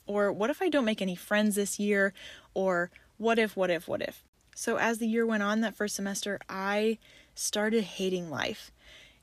Or 0.06 0.32
what 0.32 0.50
if 0.50 0.62
I 0.62 0.70
don't 0.70 0.86
make 0.86 1.02
any 1.02 1.16
friends 1.16 1.56
this 1.56 1.80
year? 1.80 2.14
Or 2.54 2.92
what 3.18 3.40
if, 3.40 3.56
what 3.56 3.70
if, 3.70 3.88
what 3.88 4.02
if? 4.02 4.24
So, 4.56 4.78
as 4.78 4.98
the 4.98 5.08
year 5.08 5.26
went 5.26 5.44
on 5.44 5.62
that 5.62 5.76
first 5.76 5.96
semester, 5.96 6.40
I 6.50 6.98
started 7.36 7.84
hating 7.84 8.30
life. 8.30 8.72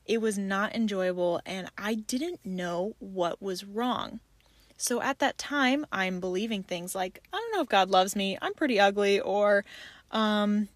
It 0.05 0.19
was 0.19 0.37
not 0.37 0.75
enjoyable, 0.75 1.41
and 1.45 1.69
I 1.77 1.95
didn't 1.95 2.45
know 2.45 2.95
what 2.99 3.41
was 3.41 3.63
wrong. 3.63 4.19
So, 4.77 5.01
at 5.01 5.19
that 5.19 5.37
time, 5.37 5.85
I'm 5.91 6.19
believing 6.19 6.63
things 6.63 6.95
like, 6.95 7.21
I 7.31 7.37
don't 7.37 7.53
know 7.53 7.61
if 7.61 7.69
God 7.69 7.89
loves 7.89 8.15
me, 8.15 8.37
I'm 8.41 8.53
pretty 8.53 8.79
ugly, 8.79 9.19
or, 9.19 9.63
um, 10.11 10.67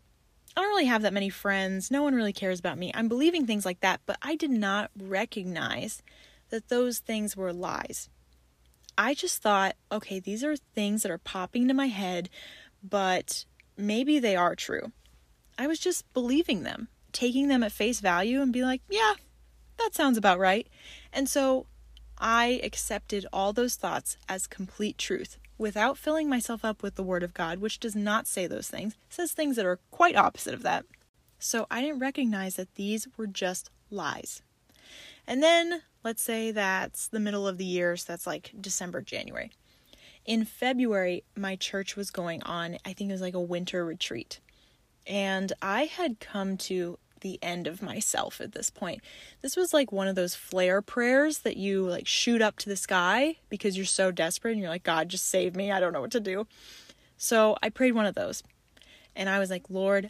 I 0.55 0.61
don't 0.61 0.69
really 0.69 0.85
have 0.85 1.01
that 1.01 1.13
many 1.13 1.29
friends, 1.29 1.91
no 1.91 2.03
one 2.03 2.15
really 2.15 2.31
cares 2.31 2.59
about 2.59 2.77
me. 2.77 2.91
I'm 2.93 3.09
believing 3.09 3.45
things 3.45 3.65
like 3.65 3.81
that, 3.81 4.01
but 4.05 4.17
I 4.21 4.35
did 4.35 4.51
not 4.51 4.89
recognize 4.97 6.01
that 6.49 6.69
those 6.69 6.99
things 6.99 7.35
were 7.35 7.51
lies. 7.51 8.09
I 8.97 9.13
just 9.13 9.41
thought, 9.41 9.75
okay, 9.91 10.19
these 10.19 10.43
are 10.43 10.55
things 10.55 11.03
that 11.03 11.11
are 11.11 11.17
popping 11.17 11.63
into 11.63 11.73
my 11.73 11.87
head, 11.87 12.29
but 12.81 13.43
maybe 13.77 14.19
they 14.19 14.35
are 14.35 14.55
true. 14.55 14.91
I 15.57 15.67
was 15.67 15.79
just 15.79 16.11
believing 16.13 16.63
them, 16.63 16.89
taking 17.11 17.47
them 17.47 17.63
at 17.63 17.71
face 17.71 17.99
value 17.99 18.41
and 18.41 18.51
be 18.51 18.63
like, 18.63 18.81
yeah, 18.89 19.13
that 19.77 19.93
sounds 19.93 20.17
about 20.17 20.39
right. 20.39 20.67
And 21.13 21.29
so 21.29 21.65
I 22.17 22.59
accepted 22.63 23.25
all 23.31 23.53
those 23.53 23.75
thoughts 23.75 24.17
as 24.27 24.47
complete 24.47 24.97
truth 24.97 25.37
without 25.57 25.97
filling 25.97 26.29
myself 26.29 26.65
up 26.65 26.83
with 26.83 26.95
the 26.95 27.03
Word 27.03 27.23
of 27.23 27.33
God, 27.33 27.59
which 27.59 27.79
does 27.79 27.95
not 27.95 28.27
say 28.27 28.47
those 28.47 28.69
things, 28.69 28.93
it 28.93 29.13
says 29.13 29.31
things 29.31 29.55
that 29.55 29.65
are 29.65 29.79
quite 29.91 30.15
opposite 30.15 30.53
of 30.53 30.63
that. 30.63 30.85
So 31.39 31.65
I 31.71 31.81
didn't 31.81 31.99
recognize 31.99 32.55
that 32.55 32.75
these 32.75 33.07
were 33.17 33.27
just 33.27 33.69
lies. 33.89 34.41
And 35.27 35.41
then 35.41 35.81
let's 36.03 36.21
say 36.21 36.51
that's 36.51 37.07
the 37.07 37.19
middle 37.19 37.47
of 37.47 37.57
the 37.57 37.65
year, 37.65 37.95
so 37.95 38.05
that's 38.07 38.27
like 38.27 38.51
December, 38.59 39.01
January 39.01 39.51
in 40.25 40.45
February, 40.45 41.23
my 41.35 41.55
church 41.55 41.95
was 41.95 42.11
going 42.11 42.41
on, 42.43 42.77
I 42.85 42.93
think 42.93 43.09
it 43.09 43.13
was 43.13 43.21
like 43.21 43.33
a 43.33 43.39
winter 43.39 43.85
retreat. 43.85 44.39
And 45.07 45.53
I 45.61 45.85
had 45.85 46.19
come 46.19 46.57
to 46.57 46.97
the 47.21 47.39
end 47.41 47.67
of 47.67 47.81
myself 47.81 48.41
at 48.41 48.51
this 48.51 48.69
point. 48.69 49.01
This 49.41 49.55
was 49.55 49.73
like 49.73 49.91
one 49.91 50.07
of 50.07 50.15
those 50.15 50.35
flare 50.35 50.81
prayers 50.81 51.39
that 51.39 51.57
you 51.57 51.87
like 51.87 52.07
shoot 52.07 52.41
up 52.41 52.57
to 52.57 52.69
the 52.69 52.75
sky 52.75 53.37
because 53.49 53.77
you're 53.77 53.85
so 53.85 54.11
desperate 54.11 54.51
and 54.51 54.61
you're 54.61 54.69
like, 54.69 54.83
God, 54.83 55.09
just 55.09 55.27
save 55.27 55.55
me. 55.55 55.71
I 55.71 55.79
don't 55.79 55.93
know 55.93 56.01
what 56.01 56.11
to 56.11 56.19
do. 56.19 56.47
So 57.17 57.57
I 57.63 57.69
prayed 57.69 57.93
one 57.93 58.05
of 58.05 58.15
those. 58.15 58.43
And 59.15 59.29
I 59.29 59.39
was 59.39 59.49
like, 59.49 59.69
Lord, 59.69 60.09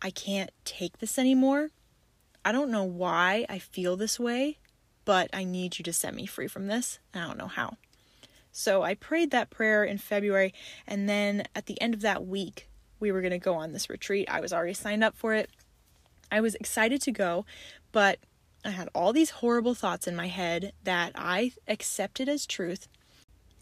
I 0.00 0.10
can't 0.10 0.50
take 0.64 0.98
this 0.98 1.18
anymore. 1.18 1.70
I 2.44 2.52
don't 2.52 2.70
know 2.70 2.84
why 2.84 3.44
I 3.48 3.58
feel 3.58 3.96
this 3.96 4.18
way, 4.18 4.58
but 5.04 5.28
I 5.32 5.44
need 5.44 5.78
you 5.78 5.82
to 5.84 5.92
set 5.92 6.14
me 6.14 6.26
free 6.26 6.48
from 6.48 6.68
this. 6.68 6.98
I 7.12 7.26
don't 7.26 7.38
know 7.38 7.48
how. 7.48 7.76
So 8.58 8.82
I 8.82 8.94
prayed 8.94 9.32
that 9.32 9.50
prayer 9.50 9.84
in 9.84 9.98
February, 9.98 10.54
and 10.86 11.06
then 11.06 11.44
at 11.54 11.66
the 11.66 11.78
end 11.78 11.92
of 11.92 12.00
that 12.00 12.26
week, 12.26 12.70
we 12.98 13.12
were 13.12 13.20
going 13.20 13.32
to 13.32 13.38
go 13.38 13.52
on 13.52 13.72
this 13.72 13.90
retreat. 13.90 14.30
I 14.30 14.40
was 14.40 14.50
already 14.50 14.72
signed 14.72 15.04
up 15.04 15.14
for 15.14 15.34
it. 15.34 15.50
I 16.32 16.40
was 16.40 16.54
excited 16.54 17.02
to 17.02 17.12
go, 17.12 17.44
but 17.92 18.18
I 18.64 18.70
had 18.70 18.88
all 18.94 19.12
these 19.12 19.28
horrible 19.28 19.74
thoughts 19.74 20.06
in 20.06 20.16
my 20.16 20.28
head 20.28 20.72
that 20.84 21.12
I 21.14 21.52
accepted 21.68 22.30
as 22.30 22.46
truth. 22.46 22.88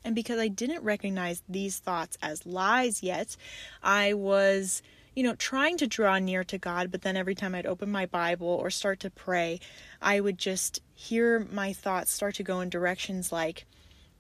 And 0.05 0.15
because 0.15 0.39
I 0.39 0.47
didn't 0.47 0.85
recognize 0.85 1.43
these 1.49 1.81
thoughts 1.81 2.17
as 2.23 2.47
lies 2.47 3.03
yet, 3.03 3.37
I 3.83 4.15
was, 4.15 4.81
you 5.17 5.25
know, 5.25 5.35
trying 5.35 5.77
to 5.79 5.89
draw 5.89 6.21
near 6.21 6.45
to 6.45 6.57
God, 6.57 6.93
but 6.93 7.03
then 7.03 7.17
every 7.17 7.35
time 7.35 7.57
I'd 7.57 7.67
open 7.67 7.91
my 7.91 8.07
Bible 8.07 8.47
or 8.47 8.71
start 8.71 9.01
to 9.01 9.11
pray, 9.11 9.59
I 10.01 10.21
would 10.21 10.39
just 10.39 10.81
hear 10.95 11.49
my 11.51 11.73
thoughts 11.73 12.13
start 12.13 12.37
to 12.37 12.45
go 12.45 12.61
in 12.61 12.69
directions 12.69 13.33
like, 13.33 13.67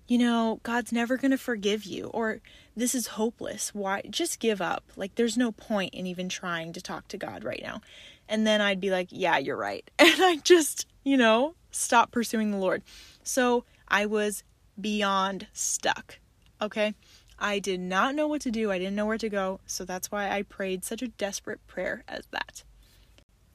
you 0.06 0.18
know, 0.18 0.60
God's 0.62 0.92
never 0.92 1.16
going 1.16 1.30
to 1.30 1.38
forgive 1.38 1.84
you, 1.84 2.06
or 2.06 2.40
this 2.76 2.94
is 2.94 3.08
hopeless. 3.08 3.74
Why? 3.74 4.02
Just 4.10 4.38
give 4.38 4.60
up. 4.60 4.84
Like, 4.96 5.14
there's 5.14 5.36
no 5.36 5.52
point 5.52 5.94
in 5.94 6.06
even 6.06 6.28
trying 6.28 6.72
to 6.74 6.82
talk 6.82 7.08
to 7.08 7.16
God 7.16 7.44
right 7.44 7.62
now. 7.62 7.80
And 8.28 8.46
then 8.46 8.60
I'd 8.60 8.80
be 8.80 8.90
like, 8.90 9.08
yeah, 9.10 9.38
you're 9.38 9.56
right. 9.56 9.88
And 9.98 10.22
I 10.22 10.36
just, 10.36 10.86
you 11.04 11.16
know, 11.16 11.54
stop 11.70 12.10
pursuing 12.10 12.50
the 12.50 12.58
Lord. 12.58 12.82
So 13.22 13.64
I 13.88 14.06
was 14.06 14.42
beyond 14.80 15.46
stuck. 15.52 16.18
Okay. 16.60 16.94
I 17.38 17.58
did 17.58 17.80
not 17.80 18.14
know 18.14 18.28
what 18.28 18.42
to 18.42 18.50
do. 18.50 18.70
I 18.70 18.78
didn't 18.78 18.94
know 18.94 19.06
where 19.06 19.18
to 19.18 19.28
go. 19.28 19.60
So 19.66 19.84
that's 19.84 20.10
why 20.10 20.30
I 20.30 20.42
prayed 20.42 20.84
such 20.84 21.02
a 21.02 21.08
desperate 21.08 21.66
prayer 21.66 22.04
as 22.06 22.26
that. 22.30 22.62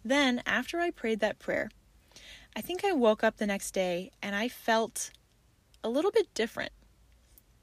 Then, 0.03 0.41
after 0.45 0.79
I 0.79 0.91
prayed 0.91 1.19
that 1.19 1.39
prayer, 1.39 1.69
I 2.55 2.61
think 2.61 2.83
I 2.83 2.91
woke 2.91 3.23
up 3.23 3.37
the 3.37 3.47
next 3.47 3.71
day 3.71 4.11
and 4.21 4.35
I 4.35 4.47
felt 4.47 5.11
a 5.83 5.89
little 5.89 6.11
bit 6.11 6.33
different. 6.33 6.71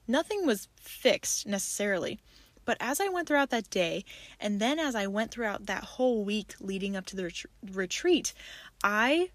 Nothing 0.09 0.47
was 0.47 0.69
fixed 0.81 1.47
necessarily, 1.47 2.19
but 2.65 2.77
as 2.81 3.01
I 3.01 3.09
went 3.09 3.29
throughout 3.29 3.51
that 3.51 3.71
day, 3.71 4.05
and 4.39 4.61
then 4.61 4.79
as 4.79 4.95
I 4.95 5.07
went 5.07 5.31
throughout 5.31 5.67
that 5.67 5.85
whole 5.85 6.25
week 6.25 6.55
leading 6.61 6.97
up 6.97 7.07
to 7.07 7.17
the 7.17 7.25
ret- 7.25 7.45
retreat, 7.73 8.35
I 8.83 9.31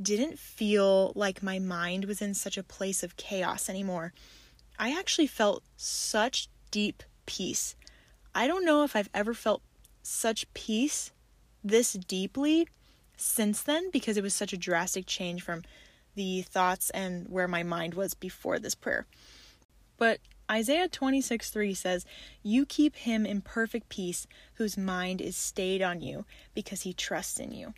didn't 0.00 0.38
feel 0.38 1.12
like 1.14 1.42
my 1.42 1.58
mind 1.58 2.04
was 2.04 2.20
in 2.20 2.34
such 2.34 2.58
a 2.58 2.62
place 2.62 3.02
of 3.02 3.16
chaos 3.16 3.68
anymore. 3.68 4.12
I 4.78 4.96
actually 4.98 5.26
felt 5.26 5.62
such 5.76 6.48
deep 6.70 7.02
peace. 7.24 7.76
I 8.34 8.46
don't 8.46 8.64
know 8.64 8.84
if 8.84 8.94
I've 8.94 9.10
ever 9.14 9.32
felt 9.32 9.62
such 10.02 10.52
peace 10.52 11.12
this 11.64 11.94
deeply 11.94 12.68
since 13.16 13.62
then 13.62 13.90
because 13.90 14.16
it 14.16 14.22
was 14.22 14.34
such 14.34 14.52
a 14.52 14.58
drastic 14.58 15.06
change 15.06 15.42
from 15.42 15.62
the 16.16 16.42
thoughts 16.42 16.90
and 16.90 17.28
where 17.28 17.46
my 17.46 17.62
mind 17.62 17.94
was 17.94 18.14
before 18.14 18.58
this 18.58 18.74
prayer. 18.74 19.06
But 19.96 20.18
Isaiah 20.50 20.88
26 20.88 21.50
3 21.50 21.74
says, 21.74 22.04
You 22.42 22.66
keep 22.66 22.96
him 22.96 23.24
in 23.24 23.40
perfect 23.40 23.88
peace 23.88 24.26
whose 24.54 24.76
mind 24.76 25.20
is 25.20 25.36
stayed 25.36 25.82
on 25.82 26.00
you 26.00 26.24
because 26.54 26.82
he 26.82 26.92
trusts 26.92 27.38
in 27.38 27.52
you. 27.52 27.74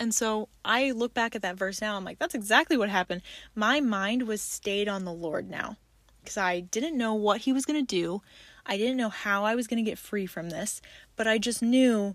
And 0.00 0.14
so 0.14 0.48
I 0.64 0.92
look 0.92 1.12
back 1.12 1.34
at 1.34 1.42
that 1.42 1.56
verse 1.56 1.80
now, 1.80 1.96
I'm 1.96 2.04
like, 2.04 2.18
that's 2.18 2.34
exactly 2.34 2.76
what 2.76 2.88
happened. 2.88 3.22
My 3.54 3.80
mind 3.80 4.28
was 4.28 4.40
stayed 4.40 4.88
on 4.88 5.04
the 5.04 5.12
Lord 5.12 5.50
now 5.50 5.76
because 6.22 6.36
I 6.36 6.60
didn't 6.60 6.96
know 6.96 7.14
what 7.14 7.42
he 7.42 7.52
was 7.52 7.64
going 7.64 7.84
to 7.84 7.96
do. 7.96 8.22
I 8.64 8.76
didn't 8.76 8.96
know 8.96 9.08
how 9.08 9.44
I 9.44 9.54
was 9.54 9.66
going 9.66 9.82
to 9.82 9.90
get 9.90 9.98
free 9.98 10.26
from 10.26 10.50
this, 10.50 10.80
but 11.16 11.26
I 11.26 11.38
just 11.38 11.62
knew, 11.62 12.14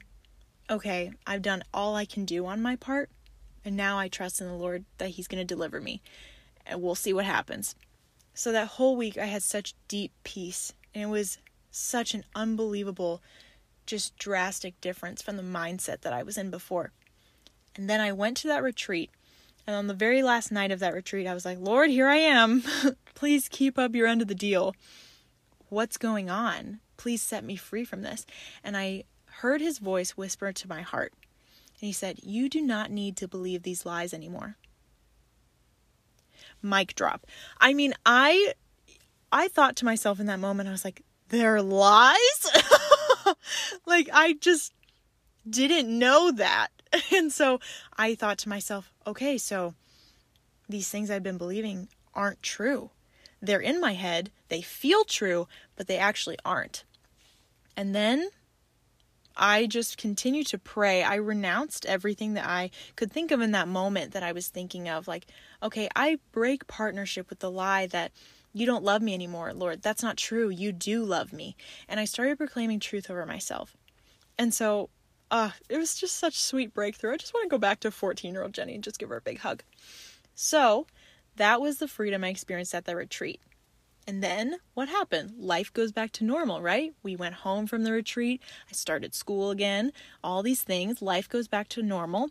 okay, 0.70 1.12
I've 1.28 1.42
done 1.42 1.64
all 1.74 1.96
I 1.96 2.06
can 2.06 2.24
do 2.24 2.46
on 2.46 2.62
my 2.62 2.76
part, 2.76 3.10
and 3.66 3.76
now 3.76 3.98
I 3.98 4.08
trust 4.08 4.42
in 4.42 4.48
the 4.48 4.54
Lord 4.54 4.86
that 4.98 5.10
he's 5.10 5.28
going 5.28 5.46
to 5.46 5.54
deliver 5.54 5.80
me. 5.80 6.02
And 6.66 6.82
we'll 6.82 6.96
see 6.96 7.14
what 7.14 7.26
happens. 7.26 7.76
So 8.34 8.52
that 8.52 8.68
whole 8.68 8.96
week, 8.96 9.18
I 9.18 9.26
had 9.26 9.44
such 9.44 9.76
deep 9.88 10.12
peace, 10.24 10.74
and 10.94 11.04
it 11.04 11.08
was 11.08 11.38
such 11.72 12.14
an 12.14 12.24
unbelievable, 12.36 13.22
just 13.86 14.18
drastic 14.18 14.80
difference 14.82 15.22
from 15.22 15.38
the 15.38 15.44
mindset 15.44 16.02
that 16.02 16.14
I 16.14 16.24
was 16.24 16.38
in 16.38 16.50
before. 16.50 16.92
And 17.76 17.90
then 17.90 18.02
I 18.02 18.12
went 18.12 18.38
to 18.38 18.48
that 18.48 18.64
retreat, 18.64 19.12
and 19.66 19.76
on 19.76 19.88
the 19.88 19.94
very 19.94 20.24
last 20.24 20.52
night 20.52 20.72
of 20.72 20.80
that 20.80 20.94
retreat, 20.94 21.28
I 21.28 21.34
was 21.34 21.46
like, 21.46 21.60
Lord, 21.60 21.90
here 21.90 22.08
I 22.08 22.18
am. 22.18 22.64
Please 23.16 23.48
keep 23.48 23.78
up 23.78 23.96
your 23.96 24.08
end 24.08 24.22
of 24.22 24.28
the 24.28 24.36
deal. 24.36 24.76
What's 25.70 25.98
going 25.98 26.30
on? 26.30 26.80
Please 26.98 27.22
set 27.22 27.44
me 27.44 27.56
free 27.56 27.86
from 27.86 28.02
this. 28.02 28.26
And 28.64 28.76
I 28.76 29.06
heard 29.26 29.62
his 29.62 29.80
voice 29.80 30.12
whisper 30.12 30.52
to 30.52 30.68
my 30.68 30.82
heart. 30.82 31.14
And 31.84 31.88
he 31.88 31.92
said, 31.92 32.22
You 32.24 32.48
do 32.48 32.62
not 32.62 32.92
need 32.92 33.18
to 33.18 33.28
believe 33.28 33.64
these 33.64 33.86
lies 33.86 34.14
anymore 34.14 34.56
mic 36.62 36.96
drop. 36.96 37.28
I 37.60 37.74
mean, 37.74 37.94
I 38.06 38.54
I 39.34 39.50
thought 39.50 39.76
to 39.78 39.86
myself 39.86 40.22
in 40.22 40.28
that 40.28 40.40
moment, 40.40 40.70
I 40.70 40.72
was 40.72 40.86
like, 40.86 41.02
they're 41.28 41.62
lies? 41.62 42.16
like 43.86 44.10
I 44.14 44.38
just 44.40 44.74
didn't 45.48 45.90
know 46.00 46.32
that. 46.32 46.70
And 47.12 47.34
so 47.34 47.60
I 47.98 48.16
thought 48.16 48.38
to 48.40 48.50
myself, 48.50 48.94
okay, 49.06 49.38
so 49.38 49.74
these 50.70 50.88
things 50.88 51.12
I've 51.12 51.22
been 51.22 51.38
believing 51.38 51.90
aren't 52.14 52.42
true. 52.42 52.92
They're 53.42 53.60
in 53.60 53.82
my 53.82 53.94
head, 53.94 54.32
they 54.48 54.62
feel 54.62 55.04
true, 55.04 55.50
but 55.76 55.88
they 55.88 55.98
actually 55.98 56.38
aren't. 56.46 56.86
And 57.76 57.94
then 57.94 58.30
I 59.36 59.66
just 59.66 59.98
continued 59.98 60.48
to 60.48 60.58
pray. 60.58 61.04
I 61.04 61.16
renounced 61.16 61.86
everything 61.86 62.34
that 62.34 62.46
I 62.46 62.70
could 62.96 63.12
think 63.12 63.32
of 63.32 63.42
in 63.42 63.52
that 63.52 63.68
moment 63.68 64.14
that 64.14 64.24
I 64.24 64.32
was 64.32 64.48
thinking 64.48 64.88
of. 64.88 65.08
Like, 65.08 65.26
okay, 65.62 65.90
I 65.96 66.20
break 66.32 66.68
partnership 66.68 67.30
with 67.30 67.40
the 67.40 67.52
lie 67.52 67.88
that 67.88 68.12
you 68.54 68.66
don't 68.66 68.84
love 68.84 69.02
me 69.02 69.14
anymore, 69.14 69.54
Lord. 69.54 69.82
That's 69.82 70.04
not 70.04 70.18
true. 70.18 70.50
You 70.50 70.72
do 70.72 71.04
love 71.04 71.34
me. 71.34 71.56
And 71.90 72.00
I 72.00 72.06
started 72.06 72.38
proclaiming 72.38 72.80
truth 72.80 73.10
over 73.10 73.26
myself. 73.26 73.76
And 74.38 74.54
so, 74.54 74.90
uh, 75.32 75.52
it 75.68 75.78
was 75.78 75.96
just 75.96 76.18
such 76.18 76.40
sweet 76.40 76.74
breakthrough. 76.74 77.14
I 77.14 77.18
just 77.18 77.34
want 77.34 77.46
to 77.46 77.50
go 77.50 77.58
back 77.58 77.80
to 77.80 77.92
14 77.92 78.34
year 78.34 78.44
old 78.44 78.54
Jenny 78.54 78.76
and 78.76 78.84
just 78.84 79.00
give 79.00 79.10
her 79.10 79.18
a 79.18 79.22
big 79.22 79.40
hug. 79.40 79.64
So, 80.36 80.86
that 81.38 81.60
was 81.60 81.78
the 81.78 81.88
freedom 81.88 82.24
I 82.24 82.30
experienced 82.30 82.76
at 82.76 82.86
the 82.86 82.96
retreat. 82.96 83.42
And 84.06 84.22
then 84.22 84.58
what 84.74 84.90
happened? 84.90 85.34
Life 85.38 85.72
goes 85.72 85.92
back 85.92 86.12
to 86.14 86.26
normal, 86.26 86.62
right? 86.62 86.94
We 87.04 87.16
went 87.16 87.36
home 87.36 87.68
from 87.68 87.84
the 87.84 87.92
retreat. 87.92 88.42
I 88.70 88.74
started 88.74 89.16
school 89.16 89.50
again. 89.50 89.94
All 90.24 90.44
these 90.44 90.62
things. 90.62 91.02
Life 91.02 91.30
goes 91.30 91.48
back 91.48 91.70
to 91.70 91.82
normal. 91.82 92.30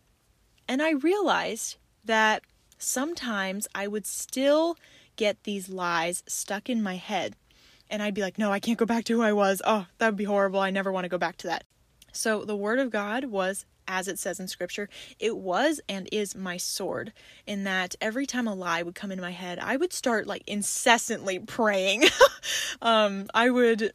And 0.68 0.82
I 0.82 0.90
realized 0.90 1.76
that 2.04 2.42
sometimes 2.78 3.66
I 3.74 3.86
would 3.86 4.06
still 4.06 4.76
get 5.16 5.44
these 5.44 5.68
lies 5.68 6.22
stuck 6.26 6.68
in 6.68 6.82
my 6.82 6.96
head. 6.96 7.36
And 7.88 8.02
I'd 8.02 8.14
be 8.14 8.22
like, 8.22 8.38
no, 8.38 8.52
I 8.52 8.60
can't 8.60 8.78
go 8.78 8.86
back 8.86 9.04
to 9.04 9.16
who 9.16 9.22
I 9.22 9.32
was. 9.32 9.60
Oh, 9.64 9.86
that 9.98 10.06
would 10.06 10.16
be 10.16 10.24
horrible. 10.24 10.60
I 10.60 10.70
never 10.70 10.92
want 10.92 11.04
to 11.04 11.10
go 11.10 11.18
back 11.18 11.36
to 11.38 11.46
that. 11.48 11.64
So 12.12 12.44
the 12.44 12.56
word 12.56 12.78
of 12.78 12.90
God 12.90 13.26
was 13.26 13.64
as 13.86 14.08
it 14.08 14.18
says 14.18 14.40
in 14.40 14.48
scripture, 14.48 14.88
it 15.18 15.36
was 15.36 15.80
and 15.88 16.08
is 16.12 16.34
my 16.34 16.56
sword. 16.56 17.12
In 17.46 17.64
that 17.64 17.94
every 18.00 18.26
time 18.26 18.46
a 18.46 18.54
lie 18.54 18.82
would 18.82 18.94
come 18.94 19.12
into 19.12 19.22
my 19.22 19.30
head, 19.30 19.58
I 19.58 19.76
would 19.76 19.92
start 19.92 20.26
like 20.26 20.42
incessantly 20.46 21.38
praying. 21.38 22.04
um, 22.82 23.28
I 23.34 23.50
would 23.50 23.92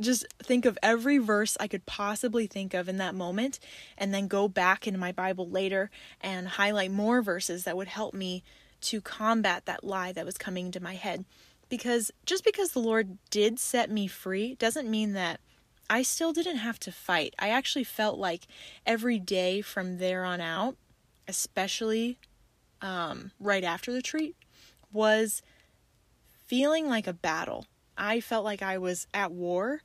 just 0.00 0.26
think 0.42 0.66
of 0.66 0.78
every 0.82 1.18
verse 1.18 1.56
I 1.58 1.68
could 1.68 1.86
possibly 1.86 2.46
think 2.46 2.74
of 2.74 2.88
in 2.88 2.98
that 2.98 3.14
moment 3.14 3.58
and 3.96 4.12
then 4.12 4.28
go 4.28 4.46
back 4.48 4.86
into 4.86 4.98
my 4.98 5.12
Bible 5.12 5.48
later 5.48 5.90
and 6.20 6.48
highlight 6.48 6.90
more 6.90 7.22
verses 7.22 7.64
that 7.64 7.76
would 7.76 7.88
help 7.88 8.12
me 8.12 8.42
to 8.82 9.00
combat 9.00 9.64
that 9.66 9.84
lie 9.84 10.12
that 10.12 10.26
was 10.26 10.36
coming 10.36 10.66
into 10.66 10.80
my 10.80 10.94
head. 10.94 11.24
Because 11.68 12.12
just 12.24 12.44
because 12.44 12.72
the 12.72 12.78
Lord 12.78 13.18
did 13.30 13.58
set 13.58 13.90
me 13.90 14.06
free 14.06 14.54
doesn't 14.54 14.88
mean 14.88 15.14
that 15.14 15.40
I 15.88 16.02
still 16.02 16.32
didn't 16.32 16.58
have 16.58 16.78
to 16.80 16.92
fight. 16.92 17.34
I 17.38 17.50
actually 17.50 17.84
felt 17.84 18.18
like 18.18 18.46
every 18.84 19.18
day 19.18 19.60
from 19.60 19.98
there 19.98 20.24
on 20.24 20.40
out, 20.40 20.76
especially 21.28 22.18
um, 22.82 23.30
right 23.38 23.64
after 23.64 23.92
the 23.92 24.02
treat, 24.02 24.34
was 24.92 25.42
feeling 26.46 26.88
like 26.88 27.06
a 27.06 27.12
battle. 27.12 27.66
I 27.96 28.20
felt 28.20 28.44
like 28.44 28.62
I 28.62 28.78
was 28.78 29.06
at 29.14 29.32
war. 29.32 29.82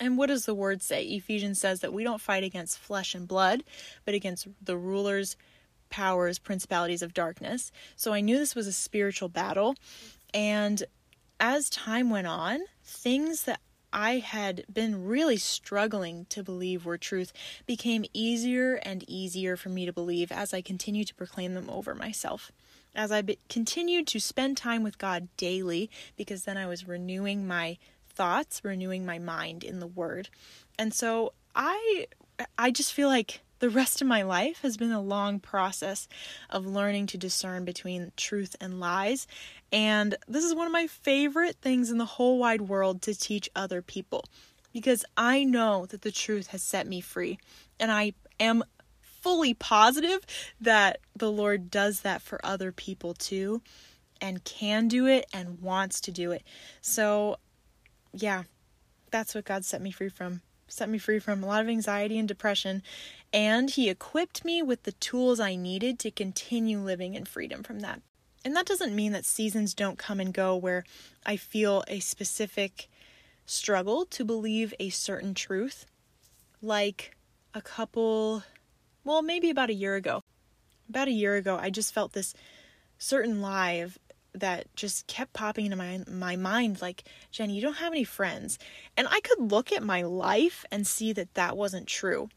And 0.00 0.16
what 0.16 0.28
does 0.28 0.46
the 0.46 0.54
word 0.54 0.82
say? 0.82 1.04
Ephesians 1.04 1.60
says 1.60 1.80
that 1.80 1.92
we 1.92 2.04
don't 2.04 2.20
fight 2.20 2.42
against 2.42 2.78
flesh 2.78 3.14
and 3.14 3.28
blood, 3.28 3.64
but 4.04 4.14
against 4.14 4.48
the 4.62 4.76
rulers, 4.76 5.36
powers, 5.90 6.38
principalities 6.38 7.02
of 7.02 7.12
darkness. 7.12 7.70
So 7.96 8.12
I 8.12 8.20
knew 8.20 8.38
this 8.38 8.54
was 8.54 8.66
a 8.66 8.72
spiritual 8.72 9.28
battle. 9.28 9.74
And 10.32 10.82
as 11.38 11.68
time 11.68 12.10
went 12.10 12.26
on, 12.26 12.60
things 12.82 13.44
that 13.44 13.60
I 13.92 14.18
had 14.18 14.64
been 14.72 15.04
really 15.04 15.36
struggling 15.36 16.26
to 16.30 16.42
believe 16.42 16.84
were 16.84 16.98
truth 16.98 17.32
became 17.66 18.04
easier 18.12 18.74
and 18.74 19.08
easier 19.08 19.56
for 19.56 19.68
me 19.68 19.86
to 19.86 19.92
believe 19.92 20.30
as 20.30 20.54
I 20.54 20.60
continued 20.60 21.08
to 21.08 21.14
proclaim 21.14 21.54
them 21.54 21.68
over 21.68 21.94
myself. 21.94 22.52
As 22.94 23.12
I 23.12 23.22
be- 23.22 23.38
continued 23.48 24.06
to 24.08 24.20
spend 24.20 24.56
time 24.56 24.82
with 24.82 24.98
God 24.98 25.28
daily, 25.36 25.90
because 26.16 26.44
then 26.44 26.56
I 26.56 26.66
was 26.66 26.88
renewing 26.88 27.46
my 27.46 27.78
thoughts, 28.08 28.60
renewing 28.64 29.06
my 29.06 29.18
mind 29.18 29.62
in 29.64 29.80
the 29.80 29.86
Word. 29.86 30.28
And 30.78 30.92
so 30.92 31.32
I, 31.54 32.06
I 32.58 32.70
just 32.70 32.92
feel 32.92 33.08
like 33.08 33.40
the 33.60 33.70
rest 33.70 34.00
of 34.00 34.08
my 34.08 34.22
life 34.22 34.60
has 34.62 34.76
been 34.76 34.90
a 34.90 35.00
long 35.00 35.38
process 35.38 36.08
of 36.48 36.66
learning 36.66 37.06
to 37.06 37.18
discern 37.18 37.64
between 37.64 38.10
truth 38.16 38.56
and 38.60 38.80
lies. 38.80 39.26
And 39.70 40.16
this 40.26 40.44
is 40.44 40.54
one 40.54 40.66
of 40.66 40.72
my 40.72 40.86
favorite 40.86 41.56
things 41.62 41.90
in 41.90 41.98
the 41.98 42.04
whole 42.04 42.38
wide 42.38 42.62
world 42.62 43.02
to 43.02 43.14
teach 43.14 43.48
other 43.54 43.82
people 43.82 44.24
because 44.72 45.04
I 45.16 45.44
know 45.44 45.86
that 45.86 46.02
the 46.02 46.10
truth 46.10 46.48
has 46.48 46.62
set 46.62 46.86
me 46.86 47.00
free. 47.00 47.38
And 47.78 47.92
I 47.92 48.14
am 48.38 48.64
fully 49.02 49.52
positive 49.52 50.20
that 50.60 50.98
the 51.14 51.30
Lord 51.30 51.70
does 51.70 52.00
that 52.00 52.22
for 52.22 52.40
other 52.44 52.72
people 52.72 53.14
too 53.14 53.60
and 54.20 54.42
can 54.44 54.88
do 54.88 55.06
it 55.06 55.26
and 55.32 55.60
wants 55.60 56.00
to 56.02 56.10
do 56.10 56.32
it. 56.32 56.42
So, 56.80 57.38
yeah, 58.12 58.44
that's 59.10 59.34
what 59.34 59.44
God 59.44 59.64
set 59.64 59.82
me 59.82 59.90
free 59.90 60.08
from. 60.08 60.40
Set 60.70 60.88
me 60.88 60.98
free 60.98 61.18
from 61.18 61.42
a 61.42 61.46
lot 61.46 61.60
of 61.60 61.68
anxiety 61.68 62.18
and 62.18 62.28
depression, 62.28 62.82
and 63.32 63.70
He 63.70 63.90
equipped 63.90 64.44
me 64.44 64.62
with 64.62 64.84
the 64.84 64.92
tools 64.92 65.40
I 65.40 65.56
needed 65.56 65.98
to 65.98 66.10
continue 66.10 66.78
living 66.78 67.14
in 67.14 67.24
freedom 67.24 67.62
from 67.62 67.80
that. 67.80 68.00
And 68.44 68.56
that 68.56 68.66
doesn't 68.66 68.94
mean 68.94 69.12
that 69.12 69.26
seasons 69.26 69.74
don't 69.74 69.98
come 69.98 70.20
and 70.20 70.32
go 70.32 70.56
where 70.56 70.84
I 71.26 71.36
feel 71.36 71.84
a 71.88 72.00
specific 72.00 72.88
struggle 73.44 74.06
to 74.06 74.24
believe 74.24 74.72
a 74.78 74.90
certain 74.90 75.34
truth. 75.34 75.86
Like 76.62 77.16
a 77.52 77.60
couple, 77.60 78.44
well, 79.04 79.22
maybe 79.22 79.50
about 79.50 79.70
a 79.70 79.74
year 79.74 79.96
ago. 79.96 80.22
About 80.88 81.08
a 81.08 81.12
year 81.12 81.36
ago, 81.36 81.58
I 81.60 81.70
just 81.70 81.92
felt 81.92 82.12
this 82.12 82.32
certain 82.96 83.42
lie 83.42 83.72
of 83.72 83.98
that 84.34 84.74
just 84.76 85.06
kept 85.06 85.32
popping 85.32 85.66
into 85.66 85.76
my 85.76 86.00
my 86.08 86.36
mind 86.36 86.80
like 86.80 87.04
Jenny 87.30 87.54
you 87.54 87.62
don't 87.62 87.74
have 87.74 87.92
any 87.92 88.04
friends. 88.04 88.58
And 88.96 89.08
I 89.10 89.20
could 89.20 89.50
look 89.50 89.72
at 89.72 89.82
my 89.82 90.02
life 90.02 90.64
and 90.70 90.86
see 90.86 91.12
that 91.12 91.34
that 91.34 91.56
wasn't 91.56 91.86
true 91.86 92.28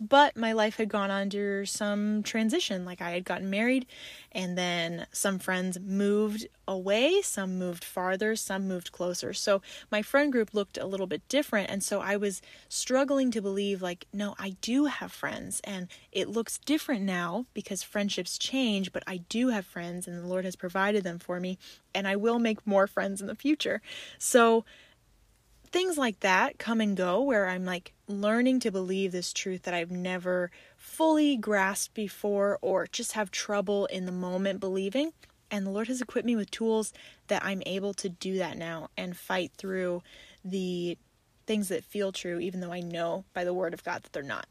but 0.00 0.36
my 0.36 0.52
life 0.52 0.76
had 0.76 0.88
gone 0.88 1.10
under 1.10 1.66
some 1.66 2.22
transition. 2.22 2.84
Like 2.84 3.00
I 3.00 3.10
had 3.10 3.24
gotten 3.24 3.50
married, 3.50 3.86
and 4.32 4.56
then 4.56 5.06
some 5.12 5.38
friends 5.38 5.78
moved 5.80 6.46
away, 6.66 7.20
some 7.22 7.58
moved 7.58 7.84
farther, 7.84 8.36
some 8.36 8.68
moved 8.68 8.92
closer. 8.92 9.32
So 9.32 9.62
my 9.90 10.02
friend 10.02 10.30
group 10.30 10.54
looked 10.54 10.78
a 10.78 10.86
little 10.86 11.06
bit 11.06 11.26
different. 11.28 11.70
And 11.70 11.82
so 11.82 12.00
I 12.00 12.16
was 12.16 12.42
struggling 12.68 13.30
to 13.32 13.42
believe, 13.42 13.82
like, 13.82 14.06
no, 14.12 14.34
I 14.38 14.56
do 14.60 14.84
have 14.84 15.12
friends, 15.12 15.60
and 15.64 15.88
it 16.12 16.28
looks 16.28 16.58
different 16.58 17.02
now 17.02 17.46
because 17.54 17.82
friendships 17.82 18.38
change, 18.38 18.92
but 18.92 19.02
I 19.06 19.18
do 19.28 19.48
have 19.48 19.66
friends, 19.66 20.06
and 20.06 20.22
the 20.22 20.28
Lord 20.28 20.44
has 20.44 20.56
provided 20.56 21.04
them 21.04 21.18
for 21.18 21.40
me, 21.40 21.58
and 21.94 22.06
I 22.06 22.16
will 22.16 22.38
make 22.38 22.66
more 22.66 22.86
friends 22.86 23.20
in 23.20 23.26
the 23.26 23.34
future. 23.34 23.82
So 24.18 24.64
things 25.70 25.98
like 25.98 26.20
that 26.20 26.58
come 26.58 26.80
and 26.80 26.96
go 26.96 27.20
where 27.20 27.46
I'm 27.46 27.64
like 27.64 27.92
learning 28.08 28.60
to 28.60 28.70
believe 28.70 29.12
this 29.12 29.32
truth 29.32 29.62
that 29.62 29.74
I've 29.74 29.90
never 29.90 30.50
fully 30.76 31.36
grasped 31.36 31.94
before 31.94 32.58
or 32.62 32.86
just 32.86 33.12
have 33.12 33.30
trouble 33.30 33.86
in 33.86 34.06
the 34.06 34.12
moment 34.12 34.60
believing. 34.60 35.12
And 35.50 35.66
the 35.66 35.70
Lord 35.70 35.88
has 35.88 36.00
equipped 36.00 36.26
me 36.26 36.36
with 36.36 36.50
tools 36.50 36.92
that 37.28 37.44
I'm 37.44 37.62
able 37.66 37.94
to 37.94 38.08
do 38.08 38.38
that 38.38 38.56
now 38.56 38.88
and 38.96 39.16
fight 39.16 39.52
through 39.56 40.02
the 40.44 40.98
things 41.46 41.68
that 41.68 41.84
feel 41.84 42.12
true, 42.12 42.38
even 42.38 42.60
though 42.60 42.72
I 42.72 42.80
know 42.80 43.24
by 43.32 43.44
the 43.44 43.54
word 43.54 43.72
of 43.72 43.84
God 43.84 44.02
that 44.02 44.12
they're 44.12 44.22
not. 44.22 44.46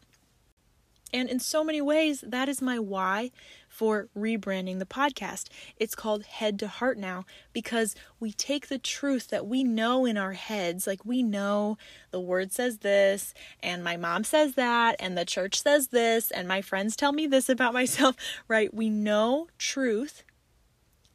And 1.14 1.30
in 1.30 1.40
so 1.40 1.64
many 1.64 1.82
ways, 1.82 2.24
that 2.28 2.50
is 2.50 2.62
my 2.62 2.80
why 2.80 3.32
for 3.77 4.10
rebranding 4.17 4.79
the 4.79 4.88
podcast. 4.88 5.50
It's 5.77 5.93
called 5.93 6.24
Head 6.24 6.57
to 6.60 6.67
Heart 6.67 6.98
now 6.98 7.25
because 7.53 7.93
we 8.19 8.34
take 8.34 8.69
the 8.69 8.79
truth 8.79 9.27
that 9.27 9.46
we 9.46 9.63
know 9.63 10.03
in 10.03 10.17
our 10.17 10.34
heads, 10.34 10.88
like 10.88 11.05
we 11.05 11.22
know 11.22 11.77
the 12.10 12.19
word 12.19 12.51
says 12.51 12.79
this, 12.79 13.36
and 13.62 13.84
my 13.84 13.96
mom 13.96 14.24
says 14.24 14.55
that, 14.55 14.96
and 15.00 15.15
the 15.15 15.25
church 15.25 15.62
says 15.62 15.89
this, 15.89 16.31
and 16.31 16.48
my 16.48 16.60
friends 16.60 16.96
tell 16.96 17.12
me 17.12 17.27
this 17.27 17.50
about 17.50 17.74
myself, 17.81 18.15
right? 18.48 18.74
We 18.74 18.89
know 18.89 19.48
truth. 19.60 20.24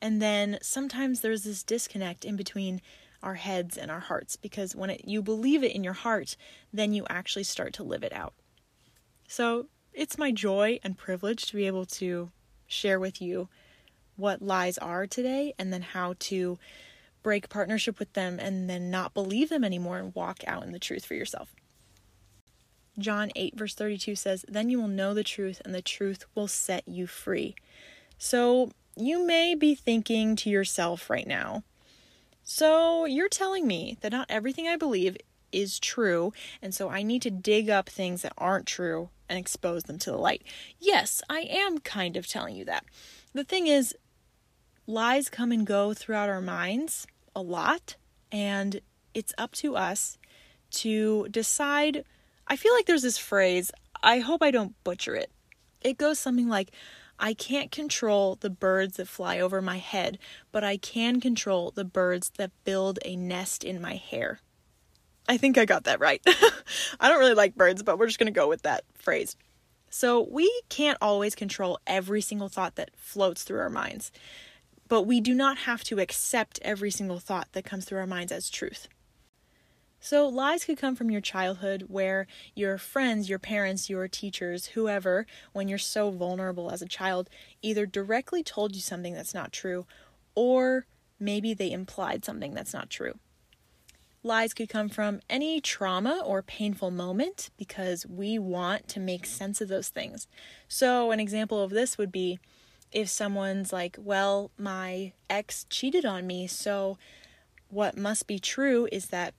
And 0.01 0.23
then 0.23 0.59
sometimes 0.63 1.21
there's 1.21 1.43
this 1.43 1.65
disconnect 1.65 2.25
in 2.25 2.37
between 2.37 2.81
our 3.25 3.35
heads 3.35 3.77
and 3.77 3.91
our 3.91 4.01
hearts 4.01 4.37
because 4.37 4.77
when 4.77 4.91
it, 4.91 5.01
you 5.05 5.21
believe 5.21 5.65
it 5.65 5.75
in 5.75 5.83
your 5.83 5.95
heart, 5.95 6.37
then 6.73 6.93
you 6.93 7.07
actually 7.11 7.45
start 7.45 7.73
to 7.75 7.83
live 7.83 8.05
it 8.05 8.13
out. 8.13 8.35
So 9.27 9.67
it's 9.93 10.17
my 10.17 10.31
joy 10.31 10.79
and 10.85 10.97
privilege 10.97 11.47
to 11.47 11.57
be 11.57 11.67
able 11.67 11.87
to 11.87 12.31
share 12.73 12.99
with 12.99 13.21
you 13.21 13.49
what 14.17 14.43
lies 14.43 14.79
are 14.79 15.07
today 15.07 15.55
and 15.59 15.73
then 15.73 15.83
how 15.83 16.15
to 16.19 16.59
break 17.23 17.49
partnership 17.49 17.99
with 17.99 18.13
them 18.15 18.39
and 18.41 18.69
then 18.69 18.91
not 18.91 19.15
believe 19.15 19.49
them 19.49 19.65
anymore 19.65 19.99
and 19.99 20.15
walk 20.15 20.41
out 20.47 20.65
in 20.65 20.73
the 20.73 20.79
truth 20.79 21.05
for 21.05 21.15
yourself. 21.15 21.55
John 22.99 23.31
8, 23.35 23.57
verse 23.57 23.75
32 23.75 24.17
says, 24.17 24.45
Then 24.49 24.69
you 24.69 24.81
will 24.81 24.89
know 24.89 25.15
the 25.15 25.25
truth, 25.25 25.63
and 25.65 25.75
the 25.75 25.83
truth 25.83 26.25
will 26.35 26.49
set 26.49 26.87
you 26.87 27.07
free. 27.07 27.55
So 28.19 28.71
you 28.97 29.27
may 29.27 29.55
be 29.55 29.75
thinking 29.75 30.37
to 30.37 30.51
yourself 30.51 31.09
right 31.09 31.27
now, 31.27 31.65
So 32.45 33.05
you're 33.07 33.29
telling 33.29 33.67
me 33.67 33.97
that 34.01 34.13
not 34.13 34.27
everything 34.29 34.69
I 34.69 34.77
believe 34.77 35.17
is 35.53 35.79
true, 35.79 36.33
and 36.61 36.75
so 36.75 36.91
I 36.91 37.03
need 37.03 37.23
to 37.23 37.31
dig 37.31 37.71
up 37.71 37.89
things 37.89 38.23
that 38.23 38.35
aren't 38.37 38.67
true 38.67 39.11
and 39.33 39.39
expose 39.39 39.85
them 39.85 39.99
to 39.99 40.11
the 40.11 40.19
light. 40.19 40.43
Yes, 40.79 41.23
I 41.31 41.41
am 41.41 41.79
kind 41.79 42.19
of 42.19 42.27
telling 42.27 42.55
you 42.55 42.67
that. 42.67 42.85
The 43.33 43.45
thing 43.45 43.67
is, 43.67 43.95
lies 44.87 45.31
come 45.31 45.53
and 45.53 45.67
go 45.67 45.95
throughout 45.95 46.29
our 46.29 46.43
minds 46.43 47.07
a 47.35 47.41
lot, 47.41 47.97
and 48.31 48.83
it's 49.15 49.33
up 49.39 49.53
to 49.53 49.75
us 49.75 50.19
to 50.73 51.29
decide. 51.31 52.05
I 52.47 52.57
feel 52.57 52.75
like 52.75 52.85
there's 52.85 53.03
this 53.03 53.17
phrase, 53.17 53.71
I 54.03 54.19
hope 54.19 54.43
I 54.43 54.51
don't 54.51 54.75
butcher 54.85 55.15
it. 55.15 55.31
It 55.81 55.97
goes 55.97 56.19
something 56.19 56.49
like, 56.49 56.73
I 57.19 57.33
can't 57.33 57.71
control 57.71 58.37
the 58.39 58.51
birds 58.51 58.97
that 58.97 59.09
fly 59.09 59.41
over 59.41 59.63
my 59.63 59.79
head, 59.79 60.19
but 60.51 60.63
I 60.63 60.77
can 60.77 61.21
control 61.21 61.71
the 61.71 61.85
birds 61.85 62.33
that 62.37 62.51
build 62.65 62.99
a 63.03 63.17
nest 63.17 63.65
in 63.65 63.81
my 63.81 63.95
hair. 63.95 64.41
I 65.29 65.37
think 65.37 65.57
I 65.57 65.65
got 65.65 65.85
that 65.85 66.01
right. 66.01 66.21
I 67.01 67.09
don't 67.09 67.19
really 67.19 67.35
like 67.35 67.55
birds, 67.55 67.83
but 67.83 67.99
we're 67.99 68.07
just 68.07 68.19
going 68.19 68.33
to 68.33 68.39
go 68.39 68.49
with 68.49 68.63
that 68.63 68.85
phrase. 68.95 69.37
So, 69.91 70.27
we 70.31 70.51
can't 70.71 70.99
always 71.03 71.35
control 71.35 71.79
every 71.87 72.23
single 72.23 72.49
thought 72.49 72.77
that 72.77 72.97
floats 72.97 73.43
through 73.43 73.61
our 73.61 73.69
minds, 73.69 74.11
but 74.89 75.03
we 75.03 75.21
do 75.21 75.35
not 75.35 75.59
have 75.59 75.85
to 75.85 76.01
accept 76.01 76.59
every 76.63 76.91
single 76.91 77.19
thought 77.19 77.49
that 77.53 77.67
comes 77.67 77.85
through 77.85 77.99
our 77.99 78.07
minds 78.07 78.33
as 78.33 78.49
truth. 78.49 78.89
So, 80.01 80.27
lies 80.27 80.65
could 80.65 80.79
come 80.79 80.97
from 80.97 81.11
your 81.11 81.21
childhood 81.21 81.85
where 81.89 82.27
your 82.55 82.79
friends, 82.79 83.29
your 83.29 83.39
parents, 83.39 83.91
your 83.91 84.09
teachers, 84.09 84.67
whoever, 84.69 85.27
when 85.53 85.69
you're 85.69 85.79
so 85.79 86.11
vulnerable 86.11 86.71
as 86.71 86.81
a 86.81 86.89
child, 86.89 87.29
either 87.61 87.85
directly 87.85 88.43
told 88.43 88.75
you 88.75 88.81
something 88.81 89.13
that's 89.13 89.35
not 89.35 89.53
true 89.53 89.87
or 90.35 90.87
maybe 91.21 91.55
they 91.55 91.71
implied 91.71 92.25
something 92.25 92.55
that's 92.55 92.75
not 92.75 92.91
true. 92.91 93.19
Lies 94.25 94.55
could 94.55 94.69
come 94.69 94.89
from 94.89 95.21
any 95.29 95.61
trauma 95.61 96.23
or 96.25 96.43
painful 96.43 96.93
moment 96.93 97.51
because 97.57 98.07
we 98.07 98.39
want 98.39 98.87
to 98.89 99.01
make 99.01 99.27
sense 99.27 99.61
of 99.61 99.69
those 99.69 99.89
things. 99.89 100.29
So, 100.69 101.11
an 101.11 101.19
example 101.19 101.61
of 101.61 101.71
this 101.71 101.99
would 101.99 102.13
be 102.13 102.39
if 102.93 103.09
someone's 103.09 103.73
like, 103.73 103.97
Well, 103.99 104.53
my 104.57 105.13
ex 105.29 105.67
cheated 105.69 106.05
on 106.05 106.27
me, 106.27 106.47
so 106.47 106.99
what 107.69 107.97
must 107.97 108.27
be 108.27 108.39
true 108.39 108.89
is 108.93 109.07
that 109.07 109.35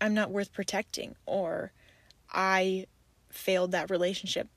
I'm 0.00 0.12
not 0.12 0.30
worth 0.30 0.52
protecting 0.52 1.14
or 1.24 1.72
I 2.30 2.86
failed 3.30 3.72
that 3.72 3.90
relationship. 3.90 4.48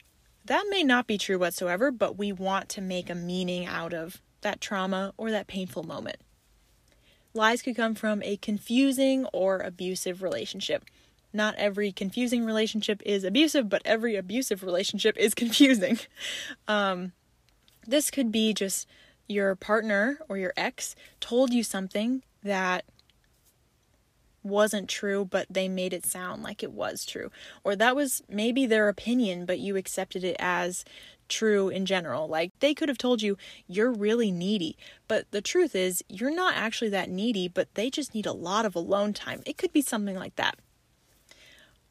That 0.45 0.65
may 0.69 0.84
not 0.84 1.08
be 1.08 1.17
true 1.17 1.39
whatsoever, 1.39 1.89
but 1.91 2.17
we 2.17 2.34
want 2.34 2.67
to 2.69 2.82
make 2.82 3.10
a 3.10 3.15
meaning 3.15 3.65
out 3.65 3.93
of 3.93 4.21
that 4.41 4.60
trauma 4.60 5.13
or 5.15 5.32
that 5.32 5.47
painful 5.47 5.84
moment. 5.84 6.17
Lies 7.34 7.62
could 7.62 7.76
come 7.76 7.96
from 7.96 8.22
a 8.24 8.38
confusing 8.38 9.26
or 9.34 9.60
abusive 9.60 10.22
relationship. 10.22 10.86
Not 11.34 11.56
every 11.56 11.91
confusing 11.91 12.46
relationship 12.46 13.02
is 13.06 13.24
abusive, 13.24 13.69
but 13.69 13.82
every 13.86 14.15
abusive 14.15 14.63
relationship 14.63 15.17
is 15.17 15.34
confusing. 15.36 16.00
Um, 16.67 17.13
this 17.88 18.12
could 18.12 18.32
be 18.32 18.54
just 18.54 18.88
your 19.28 19.56
partner 19.56 20.19
or 20.30 20.38
your 20.38 20.54
ex 20.56 20.96
told 21.19 21.54
you 21.54 21.63
something 21.63 22.22
that 22.43 22.86
wasn't 24.43 24.89
true, 24.89 25.26
but 25.26 25.48
they 25.50 25.67
made 25.69 25.93
it 25.93 26.06
sound 26.06 26.43
like 26.43 26.62
it 26.62 26.72
was 26.72 27.06
true. 27.06 27.32
Or 27.63 27.76
that 27.76 27.96
was 27.96 28.22
maybe 28.30 28.65
their 28.65 28.89
opinion, 28.89 29.46
but 29.46 29.60
you 29.60 29.78
accepted 29.78 30.24
it 30.24 30.36
as 30.38 30.84
true 31.34 31.69
in 31.69 31.86
general. 31.86 32.28
Like 32.28 32.52
they 32.60 32.74
could 32.74 32.89
have 32.89 32.98
told 32.98 33.22
you 33.22 33.38
you're 33.67 33.91
really 33.91 34.32
needy, 34.32 34.78
but 35.08 35.30
the 35.32 35.41
truth 35.41 35.76
is 35.76 36.04
you're 36.08 36.34
not 36.34 36.56
actually 36.56 36.89
that 36.91 37.10
needy, 37.10 37.48
but 37.48 37.74
they 37.74 37.89
just 37.89 38.13
need 38.13 38.26
a 38.26 38.32
lot 38.32 38.65
of 38.65 38.76
alone 38.76 39.13
time. 39.13 39.41
It 39.46 39.58
could 39.58 39.74
be 39.74 39.82
something 39.82 40.15
like 40.15 40.36
that. 40.36 40.58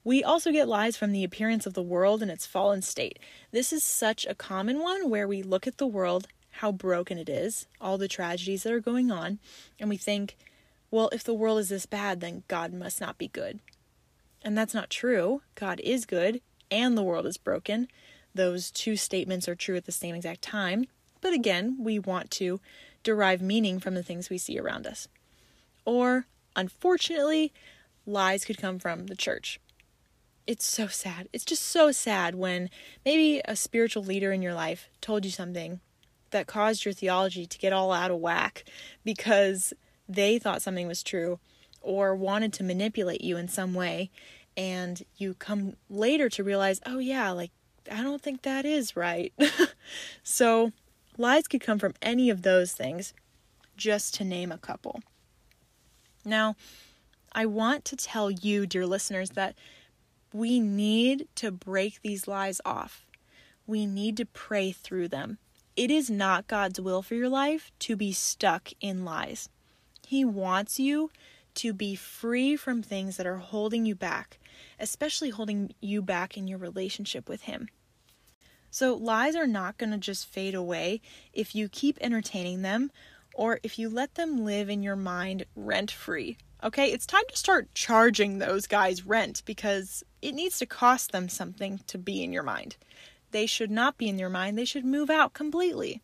We 0.05 0.25
also 0.25 0.51
get 0.51 0.69
lies 0.69 0.97
from 0.97 1.13
the 1.13 1.23
appearance 1.23 1.67
of 1.67 1.75
the 1.75 1.83
world 1.83 2.23
and 2.23 2.31
its 2.31 2.47
fallen 2.47 2.83
state. 2.83 3.19
This 3.53 3.73
is 3.73 3.85
such 3.85 4.27
a 4.27 4.35
common 4.35 4.81
one 4.81 5.09
where 5.11 5.29
we 5.29 5.43
look 5.43 5.67
at 5.67 5.79
the 5.79 5.87
world, 5.87 6.27
how 6.57 6.73
broken 6.73 7.19
it 7.19 7.29
is, 7.29 7.67
all 7.81 7.99
the 7.99 8.09
tragedies 8.09 8.65
that 8.65 8.73
are 8.73 8.81
going 8.81 9.13
on, 9.13 9.39
and 9.79 9.89
we 9.89 9.97
think, 9.97 10.37
well, 10.91 11.09
if 11.13 11.23
the 11.23 11.35
world 11.35 11.61
is 11.61 11.69
this 11.69 11.87
bad, 11.87 12.21
then 12.21 12.43
God 12.49 12.73
must 12.73 13.01
not 13.01 13.17
be 13.17 13.29
good. 13.29 13.61
And 14.45 14.59
that's 14.59 14.75
not 14.75 14.91
true. 14.91 15.43
God 15.55 15.81
is 15.85 16.05
good, 16.05 16.41
and 16.69 16.99
the 16.99 17.03
world 17.03 17.27
is 17.27 17.37
broken 17.37 17.87
those 18.35 18.71
two 18.71 18.97
statements 18.97 19.49
are 19.49 19.55
true 19.55 19.77
at 19.77 19.85
the 19.85 19.93
same 19.93 20.15
exact 20.15 20.43
time. 20.43 20.87
But 21.21 21.33
again, 21.35 21.77
we 21.81 21.99
want 21.99 22.31
to 22.33 22.61
derive 23.03 23.41
meaning 23.43 23.79
from 23.81 23.95
the 23.95 24.03
things 24.03 24.31
we 24.31 24.39
see 24.39 24.59
around 24.59 24.87
us. 24.87 25.09
Or, 25.85 26.27
unfortunately, 26.57 27.53
lies 28.07 28.45
could 28.45 28.59
come 28.59 28.79
from 28.79 29.07
the 29.07 29.17
church. 29.17 29.61
it's 30.47 30.65
so 30.67 30.89
sad. 30.89 31.29
It's 31.33 31.45
just 31.45 31.63
so 31.63 31.93
sad 31.93 32.35
when 32.35 32.69
maybe 33.05 33.41
a 33.45 33.55
spiritual 33.55 34.03
leader 34.03 34.33
in 34.33 34.43
your 34.43 34.55
life 34.55 34.89
told 35.01 35.25
you 35.25 35.31
something 35.31 35.79
that 36.31 36.49
caused 36.49 36.85
your 36.85 36.95
theology 36.95 37.47
to 37.47 37.59
get 37.59 37.73
all 37.73 37.93
out 37.93 38.11
of 38.11 38.19
whack 38.19 38.65
because 39.05 39.73
they 40.09 40.39
thought 40.41 40.63
something 40.63 40.89
was 40.89 41.03
true 41.03 41.39
or 41.81 42.15
wanted 42.17 42.53
to 42.55 42.65
manipulate 42.65 43.21
you 43.21 43.37
in 43.37 43.47
some 43.49 43.73
way 43.75 44.11
and 44.57 45.05
you 45.17 45.35
come 45.35 45.77
later 45.89 46.29
to 46.29 46.43
realize, 46.45 46.81
"Oh 46.85 46.99
yeah, 46.99 47.31
like 47.31 47.53
I 47.91 48.03
don't 48.03 48.23
think 48.23 48.43
that 48.43 48.65
is 48.65 48.97
right." 48.97 49.33
so, 50.23 50.73
lies 51.17 51.49
could 51.49 51.61
come 51.61 51.79
from 51.79 51.95
any 52.03 52.31
of 52.31 52.43
those 52.43 52.73
things, 52.73 53.15
just 53.77 54.15
to 54.15 54.25
name 54.25 54.53
a 54.53 54.59
couple. 54.59 55.01
Now, 56.25 56.57
I 57.33 57.47
want 57.47 57.85
to 57.87 57.97
tell 57.97 58.31
you, 58.31 58.67
dear 58.67 58.87
listeners, 58.87 59.31
that 59.31 59.55
we 60.33 60.61
need 60.61 61.29
to 61.37 61.51
break 61.51 62.01
these 62.03 62.29
lies 62.29 62.61
off. 62.65 63.07
We 63.67 63.87
need 63.87 64.17
to 64.19 64.27
pray 64.27 64.73
through 64.73 65.09
them. 65.09 65.39
It 65.77 65.91
is 65.91 66.11
not 66.11 66.47
God's 66.47 66.81
will 66.81 67.03
for 67.03 67.15
your 67.15 67.29
life 67.29 67.71
to 67.81 67.97
be 67.97 68.13
stuck 68.13 68.71
in 68.81 69.05
lies. 69.05 69.49
He 70.07 70.25
wants 70.25 70.79
you 70.79 71.11
to 71.55 71.73
be 71.73 71.95
free 71.95 72.57
from 72.57 72.83
things 72.83 73.17
that 73.17 73.27
are 73.27 73.39
holding 73.39 73.87
you 73.87 73.95
back, 73.95 74.39
especially 74.79 75.31
holding 75.31 75.75
you 75.81 76.03
back 76.03 76.37
in 76.37 76.49
your 76.49 76.59
relationship 76.59 77.29
with 77.29 77.43
Him. 77.43 77.69
So, 78.71 78.95
lies 78.95 79.37
are 79.37 79.47
not 79.47 79.77
going 79.77 79.93
to 79.93 79.99
just 79.99 80.27
fade 80.27 80.55
away 80.55 81.01
if 81.33 81.55
you 81.55 81.69
keep 81.69 81.99
entertaining 82.01 82.63
them 82.63 82.91
or 83.35 83.61
if 83.63 83.79
you 83.79 83.89
let 83.89 84.15
them 84.15 84.45
live 84.45 84.71
in 84.71 84.83
your 84.83 84.97
mind 84.97 85.45
rent 85.55 85.91
free. 85.91 86.39
Okay, 86.65 86.93
it's 86.93 87.07
time 87.07 87.25
to 87.29 87.37
start 87.37 87.75
charging 87.75 88.39
those 88.39 88.67
guys 88.67 89.05
rent 89.05 89.43
because 89.45 90.05
it 90.23 90.33
needs 90.33 90.59
to 90.59 90.67
cost 90.67 91.13
them 91.13 91.29
something 91.29 91.81
to 91.89 91.99
be 91.99 92.23
in 92.23 92.33
your 92.33 92.45
mind. 92.45 92.77
They 93.33 93.47
should 93.47 93.71
not 93.71 93.99
be 93.99 94.09
in 94.09 94.19
your 94.19 94.31
mind, 94.31 94.57
they 94.57 94.65
should 94.65 94.85
move 94.85 95.11
out 95.11 95.33
completely. 95.33 96.03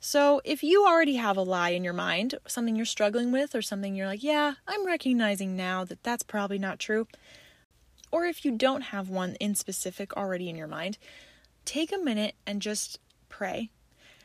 So, 0.00 0.40
if 0.44 0.62
you 0.62 0.86
already 0.86 1.16
have 1.16 1.36
a 1.36 1.42
lie 1.42 1.70
in 1.70 1.82
your 1.82 1.92
mind, 1.92 2.36
something 2.46 2.76
you're 2.76 2.86
struggling 2.86 3.32
with, 3.32 3.54
or 3.54 3.62
something 3.62 3.94
you're 3.94 4.06
like, 4.06 4.22
yeah, 4.22 4.54
I'm 4.66 4.86
recognizing 4.86 5.56
now 5.56 5.84
that 5.84 6.04
that's 6.04 6.22
probably 6.22 6.58
not 6.58 6.78
true, 6.78 7.08
or 8.10 8.24
if 8.24 8.44
you 8.44 8.52
don't 8.52 8.82
have 8.82 9.08
one 9.08 9.34
in 9.36 9.54
specific 9.54 10.16
already 10.16 10.48
in 10.48 10.56
your 10.56 10.66
mind, 10.66 10.98
take 11.64 11.92
a 11.92 11.98
minute 11.98 12.34
and 12.46 12.62
just 12.62 12.98
pray 13.28 13.70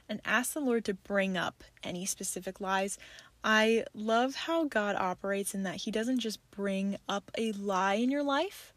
and 0.10 0.22
ask 0.26 0.54
the 0.54 0.60
Lord 0.60 0.86
to 0.86 0.94
bring 0.94 1.38
up 1.38 1.64
any 1.84 2.06
specific 2.06 2.62
lies. 2.62 2.98
I 3.44 3.84
love 3.94 4.36
how 4.36 4.66
God 4.66 4.96
operates 4.96 5.54
in 5.54 5.64
that 5.64 5.78
He 5.78 5.92
doesn't 5.92 6.20
just 6.20 6.40
bring 6.52 6.98
up 7.10 7.32
a 7.38 7.52
lie 7.54 7.96
in 7.96 8.10
your 8.10 8.24
life 8.24 8.74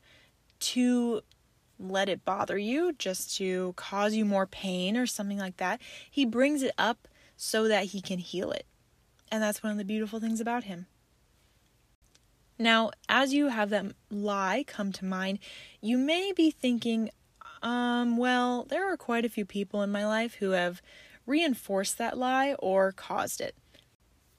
to 0.58 1.22
let 1.78 2.08
it 2.08 2.24
bother 2.24 2.56
you, 2.58 2.92
just 2.94 3.36
to 3.36 3.74
cause 3.76 4.14
you 4.14 4.24
more 4.24 4.46
pain 4.46 4.96
or 4.96 5.06
something 5.06 5.38
like 5.38 5.58
that. 5.58 5.80
He 6.10 6.24
brings 6.24 6.62
it 6.62 6.72
up 6.78 7.06
so 7.36 7.68
that 7.68 7.86
He 7.86 8.00
can 8.00 8.18
heal 8.18 8.50
it. 8.50 8.66
And 9.30 9.42
that's 9.42 9.62
one 9.62 9.72
of 9.72 9.78
the 9.78 9.84
beautiful 9.84 10.20
things 10.20 10.40
about 10.40 10.64
Him. 10.64 10.86
Now, 12.58 12.90
as 13.08 13.34
you 13.34 13.48
have 13.48 13.70
that 13.70 13.86
lie 14.10 14.64
come 14.66 14.92
to 14.92 15.04
mind, 15.04 15.38
you 15.80 15.98
may 15.98 16.32
be 16.32 16.50
thinking, 16.50 17.10
um, 17.62 18.16
well, 18.16 18.64
there 18.64 18.90
are 18.90 18.96
quite 18.96 19.24
a 19.24 19.30
few 19.30 19.44
people 19.44 19.82
in 19.82 19.90
my 19.90 20.06
life 20.06 20.36
who 20.36 20.50
have 20.50 20.80
reinforced 21.26 21.98
that 21.98 22.16
lie 22.16 22.54
or 22.58 22.92
caused 22.92 23.40
it. 23.40 23.54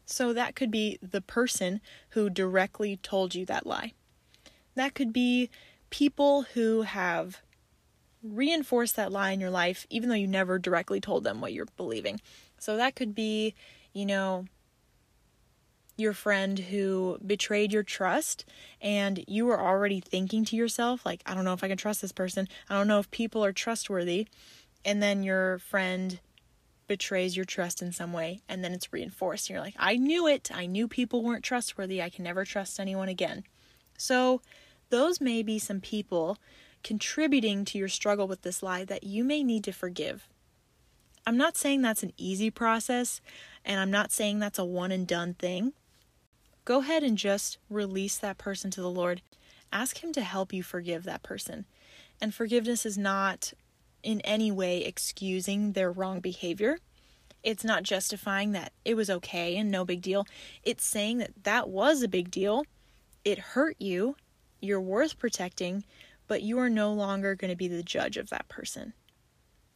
So 0.06 0.34
that 0.34 0.56
could 0.56 0.71
be 0.71 0.97
the 1.01 1.21
person 1.21 1.82
who 2.10 2.30
directly 2.30 2.97
told 2.97 3.36
you 3.36 3.45
that 3.45 3.67
lie. 3.67 3.93
That 4.75 4.93
could 4.93 5.12
be 5.12 5.49
people 5.89 6.43
who 6.53 6.84
have 6.84 7.41
reinforced 8.23 8.95
that 8.95 9.12
lie 9.12 9.32
in 9.32 9.39
your 9.39 9.49
life, 9.49 9.86
even 9.89 10.10
though 10.10 10.15
you 10.15 10.27
never 10.27 10.58
directly 10.60 11.01
told 11.01 11.23
them 11.23 11.41
what 11.41 11.53
you're 11.53 11.67
believing. 11.77 12.21
So 12.58 12.77
that 12.77 12.95
could 12.95 13.13
be, 13.13 13.53
you 13.93 14.06
know, 14.06 14.45
your 15.97 16.13
friend 16.13 16.60
who 16.60 17.17
betrayed 17.25 17.73
your 17.73 17.83
trust 17.83 18.45
and 18.81 19.23
you 19.27 19.45
were 19.45 19.60
already 19.60 19.99
thinking 19.99 20.45
to 20.45 20.55
yourself, 20.55 21.05
like, 21.05 21.21
I 21.25 21.33
don't 21.33 21.43
know 21.43 21.53
if 21.53 21.63
I 21.63 21.67
can 21.67 21.77
trust 21.77 22.01
this 22.01 22.12
person. 22.12 22.47
I 22.69 22.75
don't 22.75 22.88
know 22.88 22.99
if 22.99 23.12
people 23.12 23.43
are 23.43 23.51
trustworthy. 23.51 24.27
And 24.86 25.01
then 25.01 25.23
your 25.23 25.60
friend 25.60 26.19
betrays 26.88 27.36
your 27.36 27.45
trust 27.45 27.81
in 27.81 27.91
some 27.91 28.13
way 28.13 28.39
and 28.47 28.63
then 28.63 28.73
it's 28.73 28.93
reinforced. 28.93 29.49
and 29.49 29.55
You're 29.55 29.63
like, 29.63 29.75
I 29.77 29.97
knew 29.97 30.27
it. 30.27 30.49
I 30.53 30.65
knew 30.65 30.88
people 30.88 31.23
weren't 31.23 31.43
trustworthy. 31.43 32.01
I 32.01 32.10
can 32.10 32.23
never 32.23 32.45
trust 32.45 32.79
anyone 32.79 33.10
again. 33.10 33.43
So, 33.97 34.41
those 34.89 35.19
may 35.19 35.43
be 35.43 35.60
some 35.60 35.81
people 35.81 36.38
contributing 36.83 37.65
to 37.65 37.77
your 37.77 37.89
struggle 37.89 38.27
with 38.27 38.43
this 38.43 38.63
lie 38.63 38.86
that 38.86 39.03
you 39.03 39.25
may 39.25 39.43
need 39.43 39.63
to 39.65 39.73
forgive. 39.73 40.29
I'm 41.25 41.36
not 41.36 41.57
saying 41.57 41.81
that's 41.81 42.03
an 42.03 42.13
easy 42.15 42.49
process, 42.49 43.19
and 43.65 43.81
I'm 43.81 43.91
not 43.91 44.13
saying 44.13 44.39
that's 44.39 44.60
a 44.60 44.63
one 44.63 44.93
and 44.93 45.05
done 45.05 45.33
thing. 45.33 45.73
Go 46.67 46.80
ahead 46.80 47.01
and 47.01 47.17
just 47.17 47.60
release 47.69 48.17
that 48.17 48.38
person 48.38 48.69
to 48.71 48.82
the 48.82 48.89
Lord. 48.89 49.21
Ask 49.71 50.03
Him 50.03 50.12
to 50.12 50.21
help 50.21 50.51
you 50.51 50.63
forgive 50.63 51.06
that 51.06 51.23
person. 51.23 51.65
And 52.19 52.34
forgiveness 52.34 52.86
is 52.86 52.97
not 52.97 53.53
in 54.03 54.19
any 54.25 54.51
way 54.51 54.84
excusing 54.84 55.71
their 55.71 55.89
wrong 55.89 56.19
behavior. 56.19 56.80
It's 57.41 57.63
not 57.63 57.84
justifying 57.84 58.51
that 58.51 58.73
it 58.84 58.95
was 58.95 59.10
okay 59.10 59.56
and 59.56 59.71
no 59.71 59.86
big 59.86 60.01
deal. 60.01 60.27
It's 60.62 60.86
saying 60.86 61.19
that 61.19 61.45
that 61.45 61.69
was 61.69 62.03
a 62.03 62.10
big 62.10 62.30
deal. 62.32 62.65
It 63.23 63.39
hurt 63.39 63.77
you. 63.80 64.17
You're 64.60 64.82
worth 64.82 65.17
protecting, 65.17 65.86
but 66.27 66.41
you 66.41 66.60
are 66.60 66.69
no 66.69 66.91
longer 66.91 67.34
going 67.34 67.49
to 67.51 67.56
be 67.56 67.69
the 67.69 67.82
judge 67.82 68.17
of 68.17 68.30
that 68.30 68.49
person. 68.49 68.91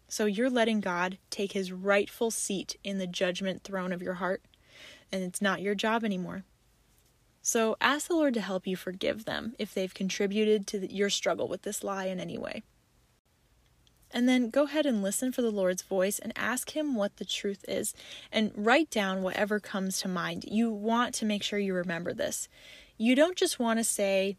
So 0.10 0.26
you're 0.26 0.50
letting 0.50 0.82
God 0.82 1.20
take 1.30 1.54
his 1.54 1.72
rightful 1.72 2.32
seat 2.32 2.76
in 2.84 2.98
the 2.98 3.08
judgment 3.08 3.64
throne 3.64 3.94
of 3.94 4.02
your 4.02 4.16
heart, 4.16 4.42
and 5.10 5.24
it's 5.24 5.42
not 5.42 5.62
your 5.62 5.74
job 5.74 6.04
anymore. 6.04 6.44
So 7.42 7.76
ask 7.82 8.08
the 8.08 8.16
Lord 8.16 8.34
to 8.36 8.42
help 8.42 8.68
you 8.68 8.76
forgive 8.76 9.26
them 9.26 9.56
if 9.58 9.74
they've 9.74 9.94
contributed 9.94 10.68
to 10.68 10.94
your 10.94 11.10
struggle 11.10 11.48
with 11.48 11.64
this 11.64 11.84
lie 11.84 12.06
in 12.06 12.20
any 12.20 12.38
way. 12.38 12.64
And 14.14 14.28
then 14.28 14.50
go 14.50 14.64
ahead 14.64 14.86
and 14.86 15.02
listen 15.02 15.32
for 15.32 15.42
the 15.42 15.52
Lord's 15.52 15.82
voice 15.82 16.20
and 16.20 16.34
ask 16.36 16.76
Him 16.76 16.96
what 16.96 17.18
the 17.18 17.26
truth 17.26 17.64
is 17.68 17.94
and 18.32 18.52
write 18.56 18.90
down 18.90 19.24
whatever 19.24 19.60
comes 19.60 20.00
to 20.02 20.08
mind. 20.08 20.46
You 20.48 20.70
want 20.70 21.14
to 21.16 21.26
make 21.26 21.44
sure 21.44 21.60
you 21.60 21.74
remember 21.74 22.14
this. 22.14 22.48
You 22.98 23.16
don't 23.16 23.38
just 23.38 23.58
want 23.58 23.80
to 23.80 23.84
say 23.84 24.38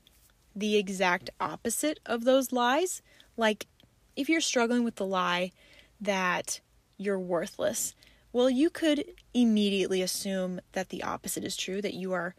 the 0.54 0.76
exact 0.76 1.30
opposite 1.40 2.00
of 2.04 2.24
those 2.24 2.52
lies. 2.52 3.02
Like, 3.36 3.66
if 4.14 4.28
you're 4.28 4.42
struggling 4.42 4.84
with 4.84 4.96
the 4.96 5.06
lie 5.06 5.52
that 6.00 6.60
you're 6.98 7.18
worthless, 7.18 7.94
well, 8.32 8.50
you 8.50 8.70
could 8.70 9.04
immediately 9.34 10.02
assume 10.02 10.60
that 10.72 10.90
the 10.90 11.02
opposite 11.02 11.44
is 11.44 11.56
true, 11.56 11.80
that 11.80 11.94
you 11.94 12.12
are 12.12 12.34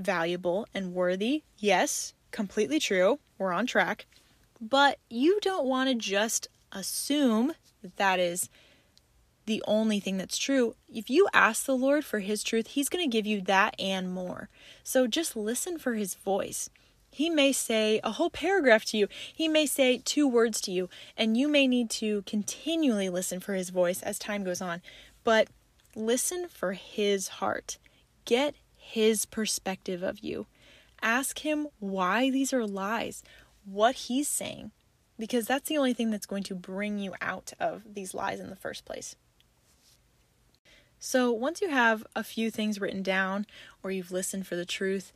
valuable 0.00 0.66
and 0.74 0.94
worthy. 0.94 1.42
Yes, 1.58 2.14
completely 2.30 2.78
true. 2.78 3.18
We're 3.38 3.52
on 3.52 3.66
track. 3.66 4.06
But 4.60 4.98
you 5.08 5.38
don't 5.40 5.66
want 5.66 5.88
to 5.88 5.94
just 5.94 6.48
assume 6.72 7.52
that 7.82 7.96
that 7.96 8.18
is 8.18 8.48
the 9.46 9.62
only 9.66 10.00
thing 10.00 10.18
that's 10.18 10.38
true. 10.38 10.74
If 10.88 11.10
you 11.10 11.26
ask 11.32 11.64
the 11.64 11.76
Lord 11.76 12.04
for 12.04 12.20
His 12.20 12.42
truth, 12.42 12.68
He's 12.68 12.88
going 12.88 13.04
to 13.04 13.12
give 13.12 13.26
you 13.26 13.40
that 13.42 13.74
and 13.78 14.12
more. 14.12 14.48
So 14.84 15.06
just 15.06 15.34
listen 15.34 15.78
for 15.78 15.94
His 15.94 16.14
voice. 16.14 16.70
He 17.10 17.28
may 17.28 17.50
say 17.52 18.00
a 18.04 18.12
whole 18.12 18.30
paragraph 18.30 18.84
to 18.86 18.96
you, 18.96 19.08
He 19.34 19.48
may 19.48 19.66
say 19.66 19.98
two 20.04 20.28
words 20.28 20.60
to 20.62 20.70
you, 20.70 20.88
and 21.16 21.36
you 21.36 21.48
may 21.48 21.66
need 21.66 21.90
to 21.90 22.22
continually 22.22 23.08
listen 23.08 23.40
for 23.40 23.54
His 23.54 23.70
voice 23.70 24.02
as 24.02 24.18
time 24.18 24.44
goes 24.44 24.60
on. 24.60 24.82
But 25.24 25.48
listen 25.96 26.46
for 26.48 26.74
His 26.74 27.28
heart, 27.28 27.78
get 28.24 28.54
His 28.90 29.24
perspective 29.26 30.02
of 30.02 30.20
you. 30.20 30.46
Ask 31.02 31.40
Him 31.40 31.68
why 31.78 32.30
these 32.30 32.52
are 32.52 32.66
lies, 32.66 33.22
what 33.64 33.94
He's 33.94 34.28
saying 34.28 34.72
because 35.20 35.46
that's 35.46 35.68
the 35.68 35.76
only 35.78 35.92
thing 35.92 36.10
that's 36.10 36.26
going 36.26 36.42
to 36.44 36.54
bring 36.54 36.98
you 36.98 37.14
out 37.20 37.52
of 37.60 37.82
these 37.94 38.14
lies 38.14 38.40
in 38.40 38.50
the 38.50 38.56
first 38.56 38.84
place. 38.84 39.14
So, 40.98 41.30
once 41.30 41.60
you 41.60 41.68
have 41.68 42.04
a 42.16 42.24
few 42.24 42.50
things 42.50 42.80
written 42.80 43.02
down 43.02 43.46
or 43.82 43.90
you've 43.90 44.10
listened 44.10 44.46
for 44.46 44.56
the 44.56 44.64
truth, 44.64 45.12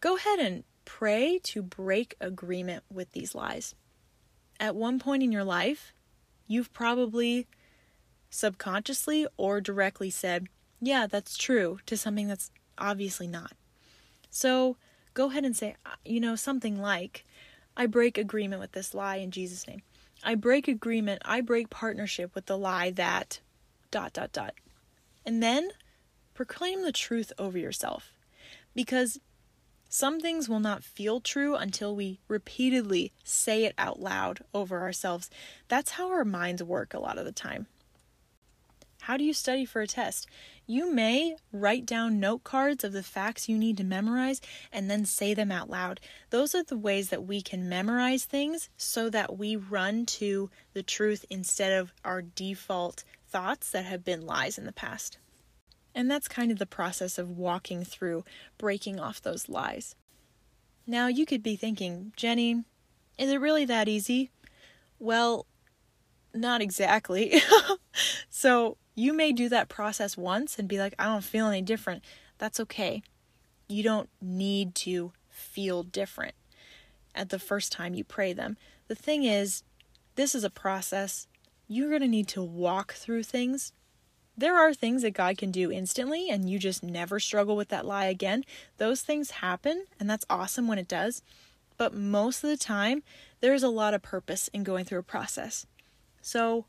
go 0.00 0.16
ahead 0.16 0.38
and 0.38 0.64
pray 0.84 1.38
to 1.44 1.62
break 1.62 2.16
agreement 2.20 2.84
with 2.90 3.12
these 3.12 3.34
lies. 3.34 3.74
At 4.58 4.74
one 4.74 4.98
point 4.98 5.22
in 5.22 5.32
your 5.32 5.44
life, 5.44 5.92
you've 6.46 6.72
probably 6.72 7.46
subconsciously 8.28 9.26
or 9.36 9.60
directly 9.60 10.10
said, 10.10 10.48
Yeah, 10.80 11.06
that's 11.06 11.36
true, 11.36 11.78
to 11.86 11.96
something 11.96 12.28
that's 12.28 12.50
obviously 12.80 13.26
not. 13.26 13.52
So, 14.30 14.76
go 15.14 15.30
ahead 15.30 15.44
and 15.44 15.56
say, 15.56 15.76
uh, 15.84 15.90
you 16.04 16.20
know, 16.20 16.36
something 16.36 16.80
like, 16.80 17.24
I 17.76 17.86
break 17.86 18.18
agreement 18.18 18.60
with 18.60 18.72
this 18.72 18.94
lie 18.94 19.16
in 19.16 19.30
Jesus' 19.30 19.66
name. 19.68 19.82
I 20.22 20.34
break 20.34 20.68
agreement, 20.68 21.22
I 21.24 21.40
break 21.40 21.70
partnership 21.70 22.34
with 22.34 22.46
the 22.46 22.58
lie 22.58 22.90
that 22.90 23.40
dot 23.90 24.12
dot 24.12 24.32
dot. 24.32 24.54
And 25.24 25.42
then 25.42 25.70
proclaim 26.34 26.82
the 26.82 26.92
truth 26.92 27.32
over 27.38 27.58
yourself. 27.58 28.12
Because 28.74 29.18
Some 29.92 30.20
things 30.20 30.48
will 30.48 30.60
not 30.60 30.84
feel 30.84 31.20
true 31.20 31.56
until 31.56 31.96
we 31.96 32.20
repeatedly 32.28 33.10
say 33.24 33.64
it 33.64 33.74
out 33.76 33.98
loud 33.98 34.38
over 34.54 34.80
ourselves. 34.80 35.28
That's 35.66 35.90
how 35.90 36.10
our 36.10 36.24
minds 36.24 36.62
work 36.62 36.94
a 36.94 37.00
lot 37.00 37.18
of 37.18 37.24
the 37.24 37.32
time. 37.32 37.66
How 39.02 39.16
do 39.16 39.24
you 39.24 39.32
study 39.32 39.64
for 39.64 39.80
a 39.80 39.88
test? 39.88 40.28
You 40.70 40.92
may 40.94 41.34
write 41.50 41.84
down 41.84 42.20
note 42.20 42.44
cards 42.44 42.84
of 42.84 42.92
the 42.92 43.02
facts 43.02 43.48
you 43.48 43.58
need 43.58 43.76
to 43.78 43.82
memorize 43.82 44.40
and 44.70 44.88
then 44.88 45.04
say 45.04 45.34
them 45.34 45.50
out 45.50 45.68
loud. 45.68 45.98
Those 46.30 46.54
are 46.54 46.62
the 46.62 46.78
ways 46.78 47.08
that 47.08 47.24
we 47.24 47.42
can 47.42 47.68
memorize 47.68 48.24
things 48.24 48.70
so 48.76 49.10
that 49.10 49.36
we 49.36 49.56
run 49.56 50.06
to 50.06 50.48
the 50.72 50.84
truth 50.84 51.24
instead 51.28 51.72
of 51.72 51.92
our 52.04 52.22
default 52.22 53.02
thoughts 53.26 53.72
that 53.72 53.84
have 53.84 54.04
been 54.04 54.24
lies 54.24 54.58
in 54.58 54.64
the 54.64 54.70
past. 54.70 55.18
And 55.92 56.08
that's 56.08 56.28
kind 56.28 56.52
of 56.52 56.60
the 56.60 56.66
process 56.66 57.18
of 57.18 57.36
walking 57.36 57.82
through 57.82 58.24
breaking 58.56 59.00
off 59.00 59.20
those 59.20 59.48
lies. 59.48 59.96
Now, 60.86 61.08
you 61.08 61.26
could 61.26 61.42
be 61.42 61.56
thinking, 61.56 62.12
Jenny, 62.16 62.62
is 63.18 63.28
it 63.28 63.40
really 63.40 63.64
that 63.64 63.88
easy? 63.88 64.30
Well, 65.00 65.46
not 66.32 66.62
exactly. 66.62 67.42
so, 68.30 68.76
you 69.00 69.12
may 69.12 69.32
do 69.32 69.48
that 69.48 69.68
process 69.68 70.16
once 70.16 70.58
and 70.58 70.68
be 70.68 70.78
like, 70.78 70.94
I 70.98 71.06
don't 71.06 71.24
feel 71.24 71.46
any 71.46 71.62
different. 71.62 72.04
That's 72.38 72.60
okay. 72.60 73.02
You 73.68 73.82
don't 73.82 74.08
need 74.20 74.74
to 74.76 75.12
feel 75.28 75.82
different 75.82 76.34
at 77.14 77.30
the 77.30 77.38
first 77.38 77.72
time 77.72 77.94
you 77.94 78.04
pray 78.04 78.32
them. 78.32 78.56
The 78.88 78.94
thing 78.94 79.24
is, 79.24 79.62
this 80.16 80.34
is 80.34 80.44
a 80.44 80.50
process. 80.50 81.26
You're 81.68 81.88
going 81.88 82.02
to 82.02 82.08
need 82.08 82.28
to 82.28 82.42
walk 82.42 82.92
through 82.94 83.22
things 83.22 83.72
there 84.40 84.56
are 84.56 84.72
things 84.72 85.02
that 85.02 85.10
God 85.10 85.36
can 85.36 85.50
do 85.50 85.70
instantly 85.70 86.30
and 86.30 86.48
you 86.48 86.58
just 86.58 86.82
never 86.82 87.20
struggle 87.20 87.56
with 87.56 87.68
that 87.68 87.84
lie 87.84 88.06
again. 88.06 88.44
Those 88.78 89.02
things 89.02 89.32
happen 89.32 89.84
and 89.98 90.08
that's 90.08 90.24
awesome 90.30 90.66
when 90.66 90.78
it 90.78 90.88
does. 90.88 91.22
But 91.76 91.94
most 91.94 92.42
of 92.42 92.48
the 92.48 92.56
time, 92.56 93.02
there's 93.40 93.62
a 93.62 93.68
lot 93.68 93.92
of 93.92 94.00
purpose 94.00 94.48
in 94.54 94.64
going 94.64 94.86
through 94.86 95.00
a 95.00 95.02
process. 95.02 95.66
So 96.22 96.64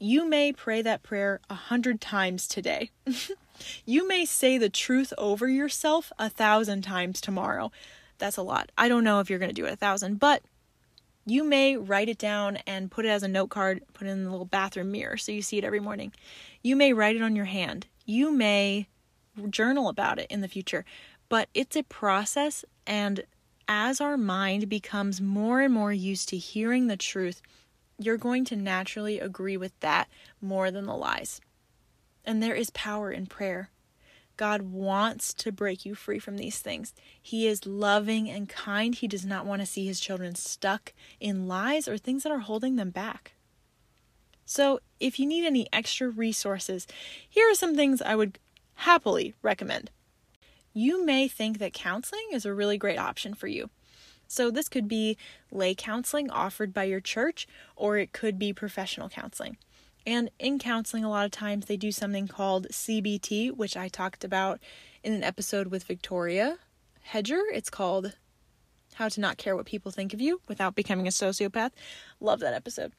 you 0.00 0.26
may 0.28 0.52
pray 0.52 0.82
that 0.82 1.02
prayer 1.02 1.40
a 1.48 1.54
hundred 1.54 2.00
times 2.00 2.48
today. 2.48 2.90
you 3.84 4.08
may 4.08 4.24
say 4.24 4.58
the 4.58 4.70
truth 4.70 5.12
over 5.18 5.46
yourself 5.48 6.10
a 6.18 6.30
thousand 6.30 6.82
times 6.82 7.20
tomorrow. 7.20 7.70
That's 8.18 8.38
a 8.38 8.42
lot. 8.42 8.72
I 8.76 8.88
don't 8.88 9.04
know 9.04 9.20
if 9.20 9.28
you're 9.28 9.38
going 9.38 9.50
to 9.50 9.54
do 9.54 9.66
it 9.66 9.72
a 9.74 9.76
thousand, 9.76 10.18
but 10.18 10.42
you 11.26 11.44
may 11.44 11.76
write 11.76 12.08
it 12.08 12.18
down 12.18 12.56
and 12.66 12.90
put 12.90 13.04
it 13.04 13.10
as 13.10 13.22
a 13.22 13.28
note 13.28 13.50
card, 13.50 13.82
put 13.92 14.06
it 14.06 14.10
in 14.10 14.24
the 14.24 14.30
little 14.30 14.46
bathroom 14.46 14.90
mirror 14.90 15.18
so 15.18 15.32
you 15.32 15.42
see 15.42 15.58
it 15.58 15.64
every 15.64 15.80
morning. 15.80 16.12
You 16.62 16.76
may 16.76 16.94
write 16.94 17.16
it 17.16 17.22
on 17.22 17.36
your 17.36 17.44
hand. 17.44 17.86
You 18.06 18.32
may 18.32 18.88
journal 19.50 19.88
about 19.88 20.18
it 20.18 20.26
in 20.30 20.40
the 20.40 20.48
future. 20.48 20.84
But 21.28 21.48
it's 21.54 21.76
a 21.76 21.84
process, 21.84 22.64
and 22.86 23.22
as 23.68 24.00
our 24.00 24.16
mind 24.16 24.68
becomes 24.68 25.20
more 25.20 25.60
and 25.60 25.72
more 25.72 25.92
used 25.92 26.28
to 26.30 26.36
hearing 26.36 26.88
the 26.88 26.96
truth, 26.96 27.40
you're 28.00 28.16
going 28.16 28.44
to 28.46 28.56
naturally 28.56 29.20
agree 29.20 29.56
with 29.56 29.78
that 29.80 30.08
more 30.40 30.70
than 30.70 30.86
the 30.86 30.96
lies. 30.96 31.40
And 32.24 32.42
there 32.42 32.54
is 32.54 32.70
power 32.70 33.12
in 33.12 33.26
prayer. 33.26 33.70
God 34.38 34.62
wants 34.62 35.34
to 35.34 35.52
break 35.52 35.84
you 35.84 35.94
free 35.94 36.18
from 36.18 36.38
these 36.38 36.60
things. 36.60 36.94
He 37.20 37.46
is 37.46 37.66
loving 37.66 38.30
and 38.30 38.48
kind. 38.48 38.94
He 38.94 39.06
does 39.06 39.26
not 39.26 39.44
want 39.44 39.60
to 39.60 39.66
see 39.66 39.86
his 39.86 40.00
children 40.00 40.34
stuck 40.34 40.94
in 41.20 41.46
lies 41.46 41.86
or 41.86 41.98
things 41.98 42.22
that 42.22 42.32
are 42.32 42.38
holding 42.38 42.76
them 42.76 42.88
back. 42.88 43.32
So, 44.46 44.80
if 44.98 45.20
you 45.20 45.26
need 45.26 45.44
any 45.44 45.68
extra 45.72 46.08
resources, 46.08 46.86
here 47.28 47.50
are 47.50 47.54
some 47.54 47.76
things 47.76 48.00
I 48.00 48.16
would 48.16 48.38
happily 48.76 49.34
recommend. 49.42 49.90
You 50.72 51.04
may 51.04 51.28
think 51.28 51.58
that 51.58 51.74
counseling 51.74 52.28
is 52.32 52.46
a 52.46 52.54
really 52.54 52.78
great 52.78 52.98
option 52.98 53.34
for 53.34 53.46
you. 53.46 53.68
So, 54.32 54.48
this 54.48 54.68
could 54.68 54.86
be 54.86 55.16
lay 55.50 55.74
counseling 55.74 56.30
offered 56.30 56.72
by 56.72 56.84
your 56.84 57.00
church, 57.00 57.48
or 57.74 57.98
it 57.98 58.12
could 58.12 58.38
be 58.38 58.52
professional 58.52 59.08
counseling. 59.08 59.56
And 60.06 60.30
in 60.38 60.60
counseling, 60.60 61.02
a 61.02 61.10
lot 61.10 61.24
of 61.24 61.32
times 61.32 61.66
they 61.66 61.76
do 61.76 61.90
something 61.90 62.28
called 62.28 62.68
CBT, 62.68 63.56
which 63.56 63.76
I 63.76 63.88
talked 63.88 64.22
about 64.22 64.60
in 65.02 65.12
an 65.12 65.24
episode 65.24 65.66
with 65.66 65.82
Victoria 65.82 66.58
Hedger. 67.02 67.42
It's 67.52 67.70
called 67.70 68.14
How 68.94 69.08
to 69.08 69.20
Not 69.20 69.36
Care 69.36 69.56
What 69.56 69.66
People 69.66 69.90
Think 69.90 70.14
of 70.14 70.20
You 70.20 70.40
Without 70.46 70.76
Becoming 70.76 71.08
a 71.08 71.10
Sociopath. 71.10 71.72
Love 72.20 72.38
that 72.38 72.54
episode. 72.54 72.92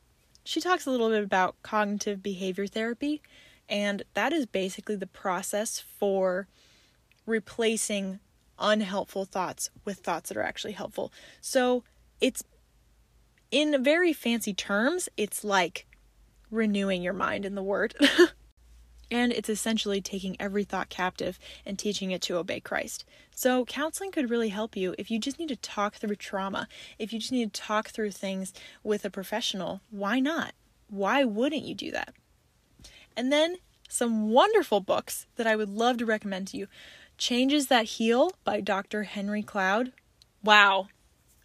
She 0.43 0.59
talks 0.59 0.85
a 0.85 0.91
little 0.91 1.09
bit 1.09 1.23
about 1.23 1.55
cognitive 1.63 2.21
behavior 2.21 2.67
therapy, 2.67 3.21
and 3.69 4.03
that 4.15 4.33
is 4.33 4.45
basically 4.45 4.97
the 4.97 5.07
process 5.07 5.79
for 5.79 6.49
replacing 7.25 8.19
unhelpful 8.61 9.25
thoughts 9.25 9.69
with 9.83 9.97
thoughts 9.97 10.29
that 10.29 10.37
are 10.37 10.43
actually 10.43 10.73
helpful. 10.73 11.11
So 11.41 11.83
it's 12.21 12.43
in 13.51 13.83
very 13.83 14.13
fancy 14.13 14.53
terms, 14.53 15.09
it's 15.17 15.43
like 15.43 15.85
renewing 16.49 17.01
your 17.01 17.13
mind 17.13 17.45
in 17.45 17.55
the 17.55 17.63
word. 17.63 17.95
and 19.11 19.33
it's 19.33 19.49
essentially 19.49 19.99
taking 19.99 20.37
every 20.39 20.63
thought 20.63 20.89
captive 20.89 21.37
and 21.65 21.77
teaching 21.77 22.11
it 22.11 22.21
to 22.21 22.37
obey 22.37 22.61
Christ. 22.61 23.03
So, 23.35 23.65
counseling 23.65 24.11
could 24.11 24.29
really 24.29 24.49
help 24.49 24.77
you 24.77 24.95
if 24.97 25.11
you 25.11 25.19
just 25.19 25.37
need 25.37 25.49
to 25.49 25.57
talk 25.57 25.95
through 25.95 26.15
trauma, 26.15 26.67
if 26.97 27.11
you 27.11 27.19
just 27.19 27.31
need 27.31 27.53
to 27.53 27.61
talk 27.61 27.89
through 27.89 28.11
things 28.11 28.53
with 28.83 29.03
a 29.03 29.09
professional. 29.09 29.81
Why 29.89 30.19
not? 30.19 30.53
Why 30.87 31.25
wouldn't 31.25 31.63
you 31.63 31.75
do 31.75 31.91
that? 31.91 32.13
And 33.17 33.31
then 33.31 33.57
some 33.89 34.29
wonderful 34.29 34.79
books 34.79 35.27
that 35.35 35.47
I 35.47 35.57
would 35.57 35.69
love 35.69 35.97
to 35.97 36.05
recommend 36.05 36.47
to 36.47 36.57
you 36.57 36.67
Changes 37.21 37.67
That 37.67 37.85
Heal 37.85 38.31
by 38.43 38.61
Dr. 38.61 39.03
Henry 39.03 39.43
Cloud. 39.43 39.91
Wow, 40.43 40.87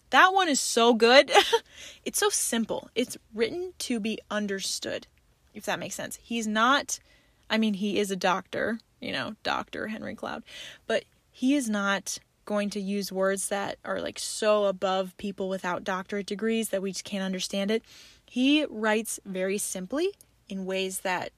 that 0.09 0.33
one 0.33 0.49
is 0.49 0.59
so 0.59 0.95
good. 0.95 1.31
it's 2.07 2.19
so 2.19 2.31
simple. 2.31 2.89
It's 2.95 3.19
written 3.35 3.75
to 3.81 4.01
be 4.01 4.19
understood, 4.31 5.07
if 5.53 5.67
that 5.67 5.79
makes 5.79 5.95
sense. 5.95 6.19
He's 6.23 6.47
not, 6.47 6.99
I 7.51 7.59
mean, 7.59 7.75
he 7.75 7.99
is 7.99 8.11
a 8.11 8.17
doctor, 8.17 8.79
you 9.03 9.13
know, 9.13 9.35
Dr. 9.43 9.89
Henry 9.89 10.15
Cloud, 10.15 10.45
but 10.87 11.05
he 11.31 11.55
is 11.55 11.69
not 11.69 12.21
going 12.47 12.71
to 12.71 12.81
use 12.81 13.13
words 13.13 13.49
that 13.49 13.77
are 13.85 14.01
like 14.01 14.19
so 14.19 14.65
above 14.65 15.15
people 15.19 15.51
without 15.51 15.85
doctorate 15.85 16.25
degrees 16.25 16.71
that 16.71 16.81
we 16.81 16.93
just 16.93 17.05
can't 17.05 17.23
understand 17.23 17.71
it. 17.71 17.83
He 18.25 18.65
writes 18.71 19.21
very 19.27 19.59
simply 19.59 20.15
in 20.49 20.65
ways 20.65 21.01
that 21.01 21.33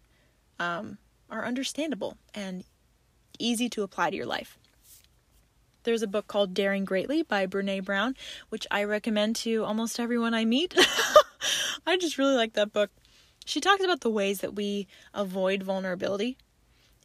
um, 0.60 0.98
are 1.28 1.44
understandable 1.44 2.16
and 2.32 2.62
easy 3.38 3.68
to 3.70 3.82
apply 3.82 4.10
to 4.10 4.16
your 4.16 4.26
life. 4.26 4.58
There's 5.84 6.02
a 6.02 6.06
book 6.06 6.26
called 6.26 6.54
Daring 6.54 6.84
Greatly 6.84 7.22
by 7.22 7.46
Brene 7.46 7.84
Brown, 7.84 8.14
which 8.48 8.66
I 8.70 8.84
recommend 8.84 9.36
to 9.36 9.64
almost 9.64 9.98
everyone 9.98 10.34
I 10.34 10.44
meet. 10.44 10.74
I 11.86 11.96
just 11.96 12.18
really 12.18 12.34
like 12.34 12.54
that 12.54 12.72
book. 12.72 12.90
She 13.44 13.60
talks 13.60 13.82
about 13.82 14.00
the 14.00 14.10
ways 14.10 14.40
that 14.40 14.54
we 14.54 14.86
avoid 15.14 15.62
vulnerability 15.62 16.36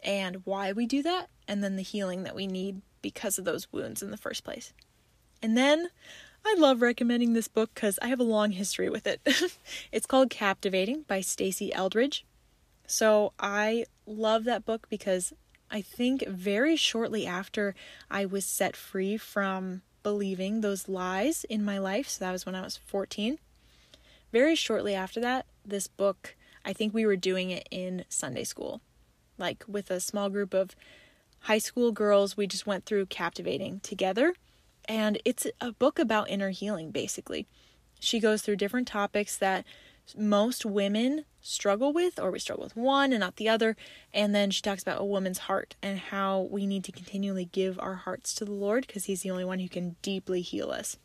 and 0.03 0.41
why 0.45 0.73
we 0.73 0.85
do 0.85 1.01
that, 1.03 1.29
and 1.47 1.63
then 1.63 1.77
the 1.77 1.81
healing 1.81 2.23
that 2.23 2.35
we 2.35 2.47
need 2.47 2.81
because 3.01 3.37
of 3.37 3.45
those 3.45 3.71
wounds 3.71 4.01
in 4.01 4.11
the 4.11 4.17
first 4.17 4.43
place. 4.43 4.73
And 5.41 5.55
then 5.55 5.89
I 6.45 6.55
love 6.57 6.81
recommending 6.81 7.33
this 7.33 7.47
book 7.47 7.71
because 7.73 7.97
I 8.01 8.07
have 8.07 8.19
a 8.19 8.23
long 8.23 8.51
history 8.51 8.89
with 8.89 9.07
it. 9.07 9.21
it's 9.91 10.05
called 10.05 10.29
Captivating 10.29 11.03
by 11.03 11.19
Stasi 11.19 11.71
Eldredge. 11.73 12.25
So 12.87 13.33
I 13.39 13.85
love 14.05 14.43
that 14.43 14.65
book 14.65 14.87
because 14.89 15.33
I 15.73 15.81
think 15.81 16.27
very 16.27 16.75
shortly 16.75 17.25
after 17.25 17.73
I 18.09 18.27
was 18.27 18.45
set 18.45 18.75
free 18.75 19.17
from 19.17 19.81
believing 20.03 20.61
those 20.61 20.87
lies 20.87 21.45
in 21.45 21.65
my 21.65 21.79
life, 21.79 22.07
so 22.07 22.23
that 22.23 22.31
was 22.31 22.45
when 22.45 22.53
I 22.53 22.61
was 22.61 22.77
14. 22.77 23.39
Very 24.31 24.53
shortly 24.53 24.93
after 24.93 25.19
that, 25.21 25.47
this 25.65 25.87
book, 25.87 26.35
I 26.63 26.73
think 26.73 26.93
we 26.93 27.07
were 27.07 27.15
doing 27.15 27.49
it 27.49 27.67
in 27.71 28.05
Sunday 28.07 28.43
school. 28.43 28.81
Like 29.39 29.63
with 29.67 29.89
a 29.89 29.99
small 29.99 30.29
group 30.29 30.53
of 30.53 30.75
high 31.41 31.57
school 31.57 31.91
girls, 31.91 32.37
we 32.37 32.45
just 32.45 32.67
went 32.67 32.85
through 32.85 33.07
Captivating 33.07 33.79
together. 33.79 34.35
And 34.85 35.17
it's 35.25 35.47
a 35.59 35.71
book 35.71 35.97
about 35.97 36.29
inner 36.29 36.51
healing, 36.51 36.91
basically. 36.91 37.47
She 37.99 38.19
goes 38.19 38.43
through 38.43 38.57
different 38.57 38.87
topics 38.87 39.37
that 39.37 39.65
most 40.17 40.65
women 40.65 41.25
struggle 41.41 41.93
with, 41.93 42.19
or 42.19 42.31
we 42.31 42.39
struggle 42.39 42.63
with 42.63 42.75
one 42.75 43.11
and 43.11 43.19
not 43.19 43.35
the 43.35 43.49
other. 43.49 43.75
And 44.13 44.33
then 44.33 44.51
she 44.51 44.61
talks 44.61 44.81
about 44.81 45.01
a 45.01 45.05
woman's 45.05 45.39
heart 45.39 45.75
and 45.81 45.99
how 45.99 46.47
we 46.51 46.65
need 46.65 46.83
to 46.85 46.91
continually 46.91 47.45
give 47.45 47.79
our 47.79 47.95
hearts 47.95 48.33
to 48.35 48.45
the 48.45 48.51
Lord 48.51 48.87
because 48.87 49.05
He's 49.05 49.21
the 49.21 49.31
only 49.31 49.45
one 49.45 49.59
who 49.59 49.69
can 49.69 49.95
deeply 50.01 50.41
heal 50.41 50.71
us. 50.71 50.97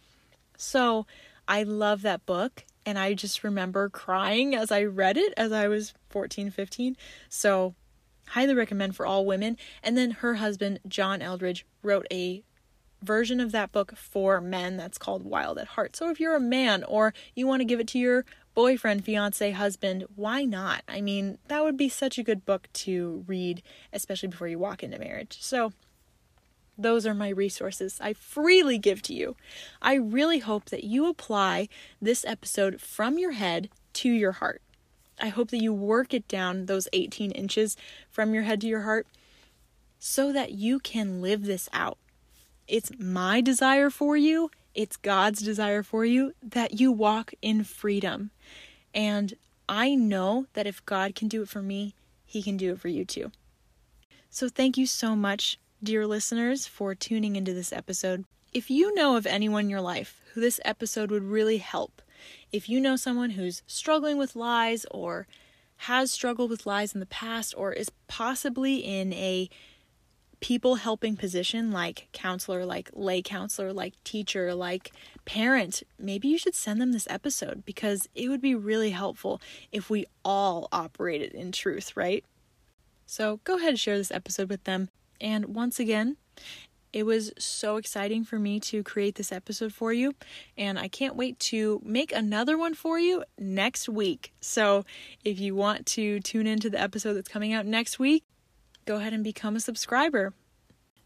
So 0.57 1.07
I 1.47 1.63
love 1.63 2.03
that 2.03 2.27
book. 2.27 2.65
And 2.87 2.99
I 2.99 3.13
just 3.13 3.45
remember 3.45 3.91
crying 3.91 4.55
as 4.55 4.73
I 4.73 4.83
read 4.85 5.19
it 5.19 5.35
as 5.37 5.53
I 5.53 5.69
was 5.69 5.93
14, 6.09 6.51
15. 6.51 6.97
So, 7.29 7.75
highly 8.29 8.55
recommend 8.55 8.97
for 8.97 9.05
all 9.05 9.27
women. 9.27 9.59
And 9.83 9.97
then 9.97 10.13
her 10.13 10.37
husband, 10.37 10.81
John 10.89 11.21
Eldredge, 11.21 11.65
wrote 11.83 12.07
a 12.11 12.43
version 13.03 13.41
of 13.41 13.53
that 13.53 13.73
book 13.73 13.95
for 13.97 14.41
men 14.41 14.77
that's 14.77 14.99
called 14.99 15.25
Wild 15.25 15.59
at 15.59 15.69
Heart. 15.69 15.97
So 15.97 16.11
if 16.11 16.19
you're 16.19 16.35
a 16.35 16.41
man 16.41 16.85
or 16.85 17.15
you 17.35 17.47
want 17.47 17.61
to 17.61 17.65
give 17.65 17.81
it 17.81 17.89
to 17.89 17.99
your 17.99 18.25
boyfriend, 18.59 19.05
fiance, 19.05 19.53
husband, 19.53 20.05
why 20.17 20.45
not? 20.45 20.83
I 20.89 21.01
mean, 21.01 21.39
that 21.47 21.63
would 21.63 21.77
be 21.77 21.89
such 21.89 22.19
a 22.19 22.25
good 22.25 22.45
book 22.45 22.69
to 22.73 23.23
read, 23.29 23.63
especially 23.93 24.31
before 24.31 24.49
you 24.49 24.59
walk 24.59 24.83
into 24.83 24.99
marriage. 24.99 25.39
So, 25.41 25.73
Those 26.77 27.07
are 27.07 27.15
my 27.15 27.29
resources 27.29 28.01
I 28.01 28.15
freely 28.15 28.77
give 28.77 29.01
to 29.03 29.15
you. 29.15 29.37
I 29.81 29.95
really 29.95 30.41
hope 30.41 30.65
that 30.71 30.83
you 30.83 31.07
apply 31.09 31.69
this 32.03 32.25
episode 32.25 32.81
from 32.81 33.17
your 33.17 33.31
head 33.33 33.69
to 33.95 34.11
your 34.11 34.33
heart. 34.33 34.61
I 35.21 35.29
hope 35.29 35.51
that 35.53 35.63
you 35.63 35.73
work 35.73 36.13
it 36.13 36.27
down 36.27 36.67
those 36.67 36.89
18 36.93 37.31
inches 37.31 37.77
from 38.11 38.35
your 38.35 38.43
head 38.43 38.61
to 38.63 38.67
your 38.67 38.83
heart 38.83 39.07
so 40.01 40.33
that 40.33 40.51
you 40.53 40.81
can 40.81 41.23
live 41.23 41.45
this 41.45 41.69
out. 41.73 41.99
It's 42.67 42.91
my 42.99 43.41
desire 43.41 43.89
for 43.91 44.17
you, 44.17 44.51
it's 44.79 44.97
God's 44.97 45.43
desire 45.43 45.83
for 45.83 46.05
you 46.05 46.35
that 46.41 46.79
you 46.79 46.93
walk 46.93 47.35
in 47.43 47.65
freedom. 47.65 48.31
And 48.95 49.35
I 49.69 49.97
know 49.97 50.47
that 50.53 50.69
if 50.69 50.87
God 50.87 51.17
can 51.17 51.27
do 51.27 51.43
it 51.43 51.49
for 51.49 51.61
me, 51.61 51.97
He 52.25 52.45
can 52.45 52.57
do 52.57 52.75
it 52.75 52.81
for 52.81 52.87
you 52.87 53.05
too. 53.05 53.33
So, 54.31 54.49
thank 54.49 54.79
you 54.79 54.87
so 54.87 55.17
much, 55.17 55.59
dear 55.83 56.07
listeners, 56.07 56.69
for 56.69 56.95
tuning 56.95 57.35
into 57.35 57.53
this 57.53 57.73
episode. 57.73 58.25
If 58.53 58.71
you 58.71 58.95
know 58.95 59.17
of 59.17 59.27
anyone 59.27 59.65
in 59.65 59.71
your 59.71 59.81
life 59.81 60.21
who 60.33 60.41
this 60.41 60.61
episode 60.65 61.11
would 61.11 61.25
really 61.25 61.59
help, 61.59 62.01
if 62.53 62.69
you 62.69 62.81
know 62.81 62.95
someone 62.95 63.31
who's 63.31 63.65
struggling 63.67 64.17
with 64.17 64.37
lies 64.37 64.87
or 64.93 65.27
has 65.89 66.13
struggled 66.13 66.51
with 66.51 66.67
lies 66.67 66.95
in 66.95 67.01
the 67.01 67.07
past 67.07 67.53
or 67.57 67.73
is 67.73 67.91
possibly 68.07 68.77
in 68.77 69.13
a 69.13 69.51
people 70.41 70.77
helping 70.77 71.17
position 71.17 71.71
like 71.73 72.09
counselor, 72.13 72.65
like 72.65 72.91
lay 72.93 73.23
counselor, 73.23 73.73
like 73.73 73.95
teacher, 74.05 74.55
like 74.55 74.93
parent, 75.25 75.83
maybe 75.99 76.29
you 76.29 76.39
should 76.39 76.55
send 76.55 76.81
them 76.81 76.93
this 76.93 77.09
episode 77.11 77.65
because 77.65 78.09
it 78.15 78.29
would 78.29 78.41
be 78.41 78.55
really 78.55 78.91
helpful 78.91 79.41
if 79.73 79.91
we 79.91 80.07
all 80.25 80.69
operated 80.73 81.33
in 81.33 81.53
truth, 81.53 81.97
right? 81.97 82.25
So 83.07 83.41
go 83.45 83.57
ahead 83.57 83.71
and 83.71 83.81
share 83.81 83.99
this 83.99 84.11
episode 84.11 84.49
with 84.49 84.65
them. 84.65 84.91
And 85.21 85.47
once 85.47 85.81
again, 85.81 86.17
it 86.93 87.05
was 87.05 87.33
so 87.39 87.77
exciting 87.77 88.25
for 88.25 88.39
me 88.39 88.61
to 88.61 88.83
create 88.83 89.17
this 89.17 89.31
episode 89.31 89.75
for 89.75 89.93
you, 89.93 90.15
and 90.57 90.79
I 90.79 90.89
can't 90.89 91.17
wait 91.17 91.39
to 91.41 91.83
make 91.85 92.13
another 92.13 92.57
one 92.57 92.75
for 92.75 92.99
you 92.99 93.25
next 93.39 93.89
week. 93.89 94.33
So, 94.41 94.85
if 95.23 95.39
you 95.39 95.55
want 95.55 95.85
to 95.87 96.21
tune 96.21 96.47
into 96.47 96.71
the 96.71 96.81
episode 96.81 97.15
that's 97.15 97.29
coming 97.29 97.53
out 97.53 97.67
next 97.67 97.99
week, 97.99 98.25
go 98.89 98.97
ahead 98.97 99.13
and 99.13 99.23
become 99.23 99.55
a 99.55 99.61
subscriber. 99.61 100.33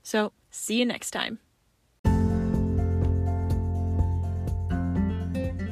So, 0.04 0.32
see 0.50 0.78
you 0.78 0.86
next 0.86 1.10
time. 1.10 1.40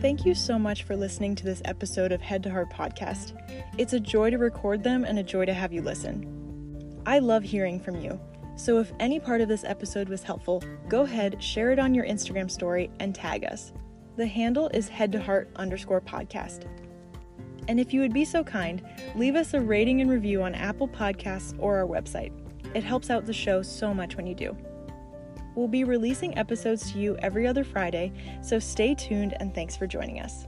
Thank 0.00 0.26
you 0.26 0.34
so 0.34 0.58
much 0.58 0.82
for 0.82 0.96
listening 0.96 1.36
to 1.36 1.44
this 1.44 1.62
episode 1.64 2.10
of 2.10 2.20
Head 2.20 2.42
to 2.42 2.50
Heart 2.50 2.70
Podcast. 2.70 3.38
It's 3.78 3.92
a 3.92 4.00
joy 4.00 4.30
to 4.30 4.38
record 4.38 4.82
them 4.82 5.04
and 5.04 5.20
a 5.20 5.22
joy 5.22 5.44
to 5.44 5.54
have 5.54 5.72
you 5.72 5.82
listen. 5.82 7.00
I 7.06 7.20
love 7.20 7.44
hearing 7.44 7.78
from 7.78 8.00
you. 8.00 8.18
So 8.56 8.78
if 8.78 8.92
any 8.98 9.20
part 9.20 9.40
of 9.40 9.48
this 9.48 9.62
episode 9.62 10.08
was 10.08 10.24
helpful, 10.24 10.64
go 10.88 11.02
ahead, 11.02 11.40
share 11.40 11.70
it 11.70 11.78
on 11.78 11.94
your 11.94 12.06
Instagram 12.06 12.50
story, 12.50 12.90
and 12.98 13.14
tag 13.14 13.44
us. 13.44 13.72
The 14.16 14.26
handle 14.26 14.68
is 14.74 14.88
head 14.88 15.12
to 15.12 15.20
heart 15.20 15.48
underscore 15.54 16.00
podcast. 16.00 16.64
And 17.68 17.78
if 17.78 17.92
you 17.92 18.00
would 18.00 18.12
be 18.12 18.24
so 18.24 18.42
kind, 18.42 18.82
leave 19.14 19.36
us 19.36 19.54
a 19.54 19.60
rating 19.60 20.00
and 20.00 20.10
review 20.10 20.42
on 20.42 20.54
Apple 20.54 20.88
Podcasts 20.88 21.54
or 21.58 21.78
our 21.78 21.86
website. 21.86 22.32
It 22.74 22.84
helps 22.84 23.10
out 23.10 23.26
the 23.26 23.32
show 23.32 23.62
so 23.62 23.92
much 23.92 24.16
when 24.16 24.26
you 24.26 24.34
do. 24.34 24.56
We'll 25.54 25.68
be 25.68 25.84
releasing 25.84 26.38
episodes 26.38 26.92
to 26.92 26.98
you 26.98 27.16
every 27.18 27.46
other 27.46 27.64
Friday, 27.64 28.12
so 28.42 28.58
stay 28.58 28.94
tuned 28.94 29.34
and 29.40 29.54
thanks 29.54 29.76
for 29.76 29.86
joining 29.86 30.20
us. 30.20 30.46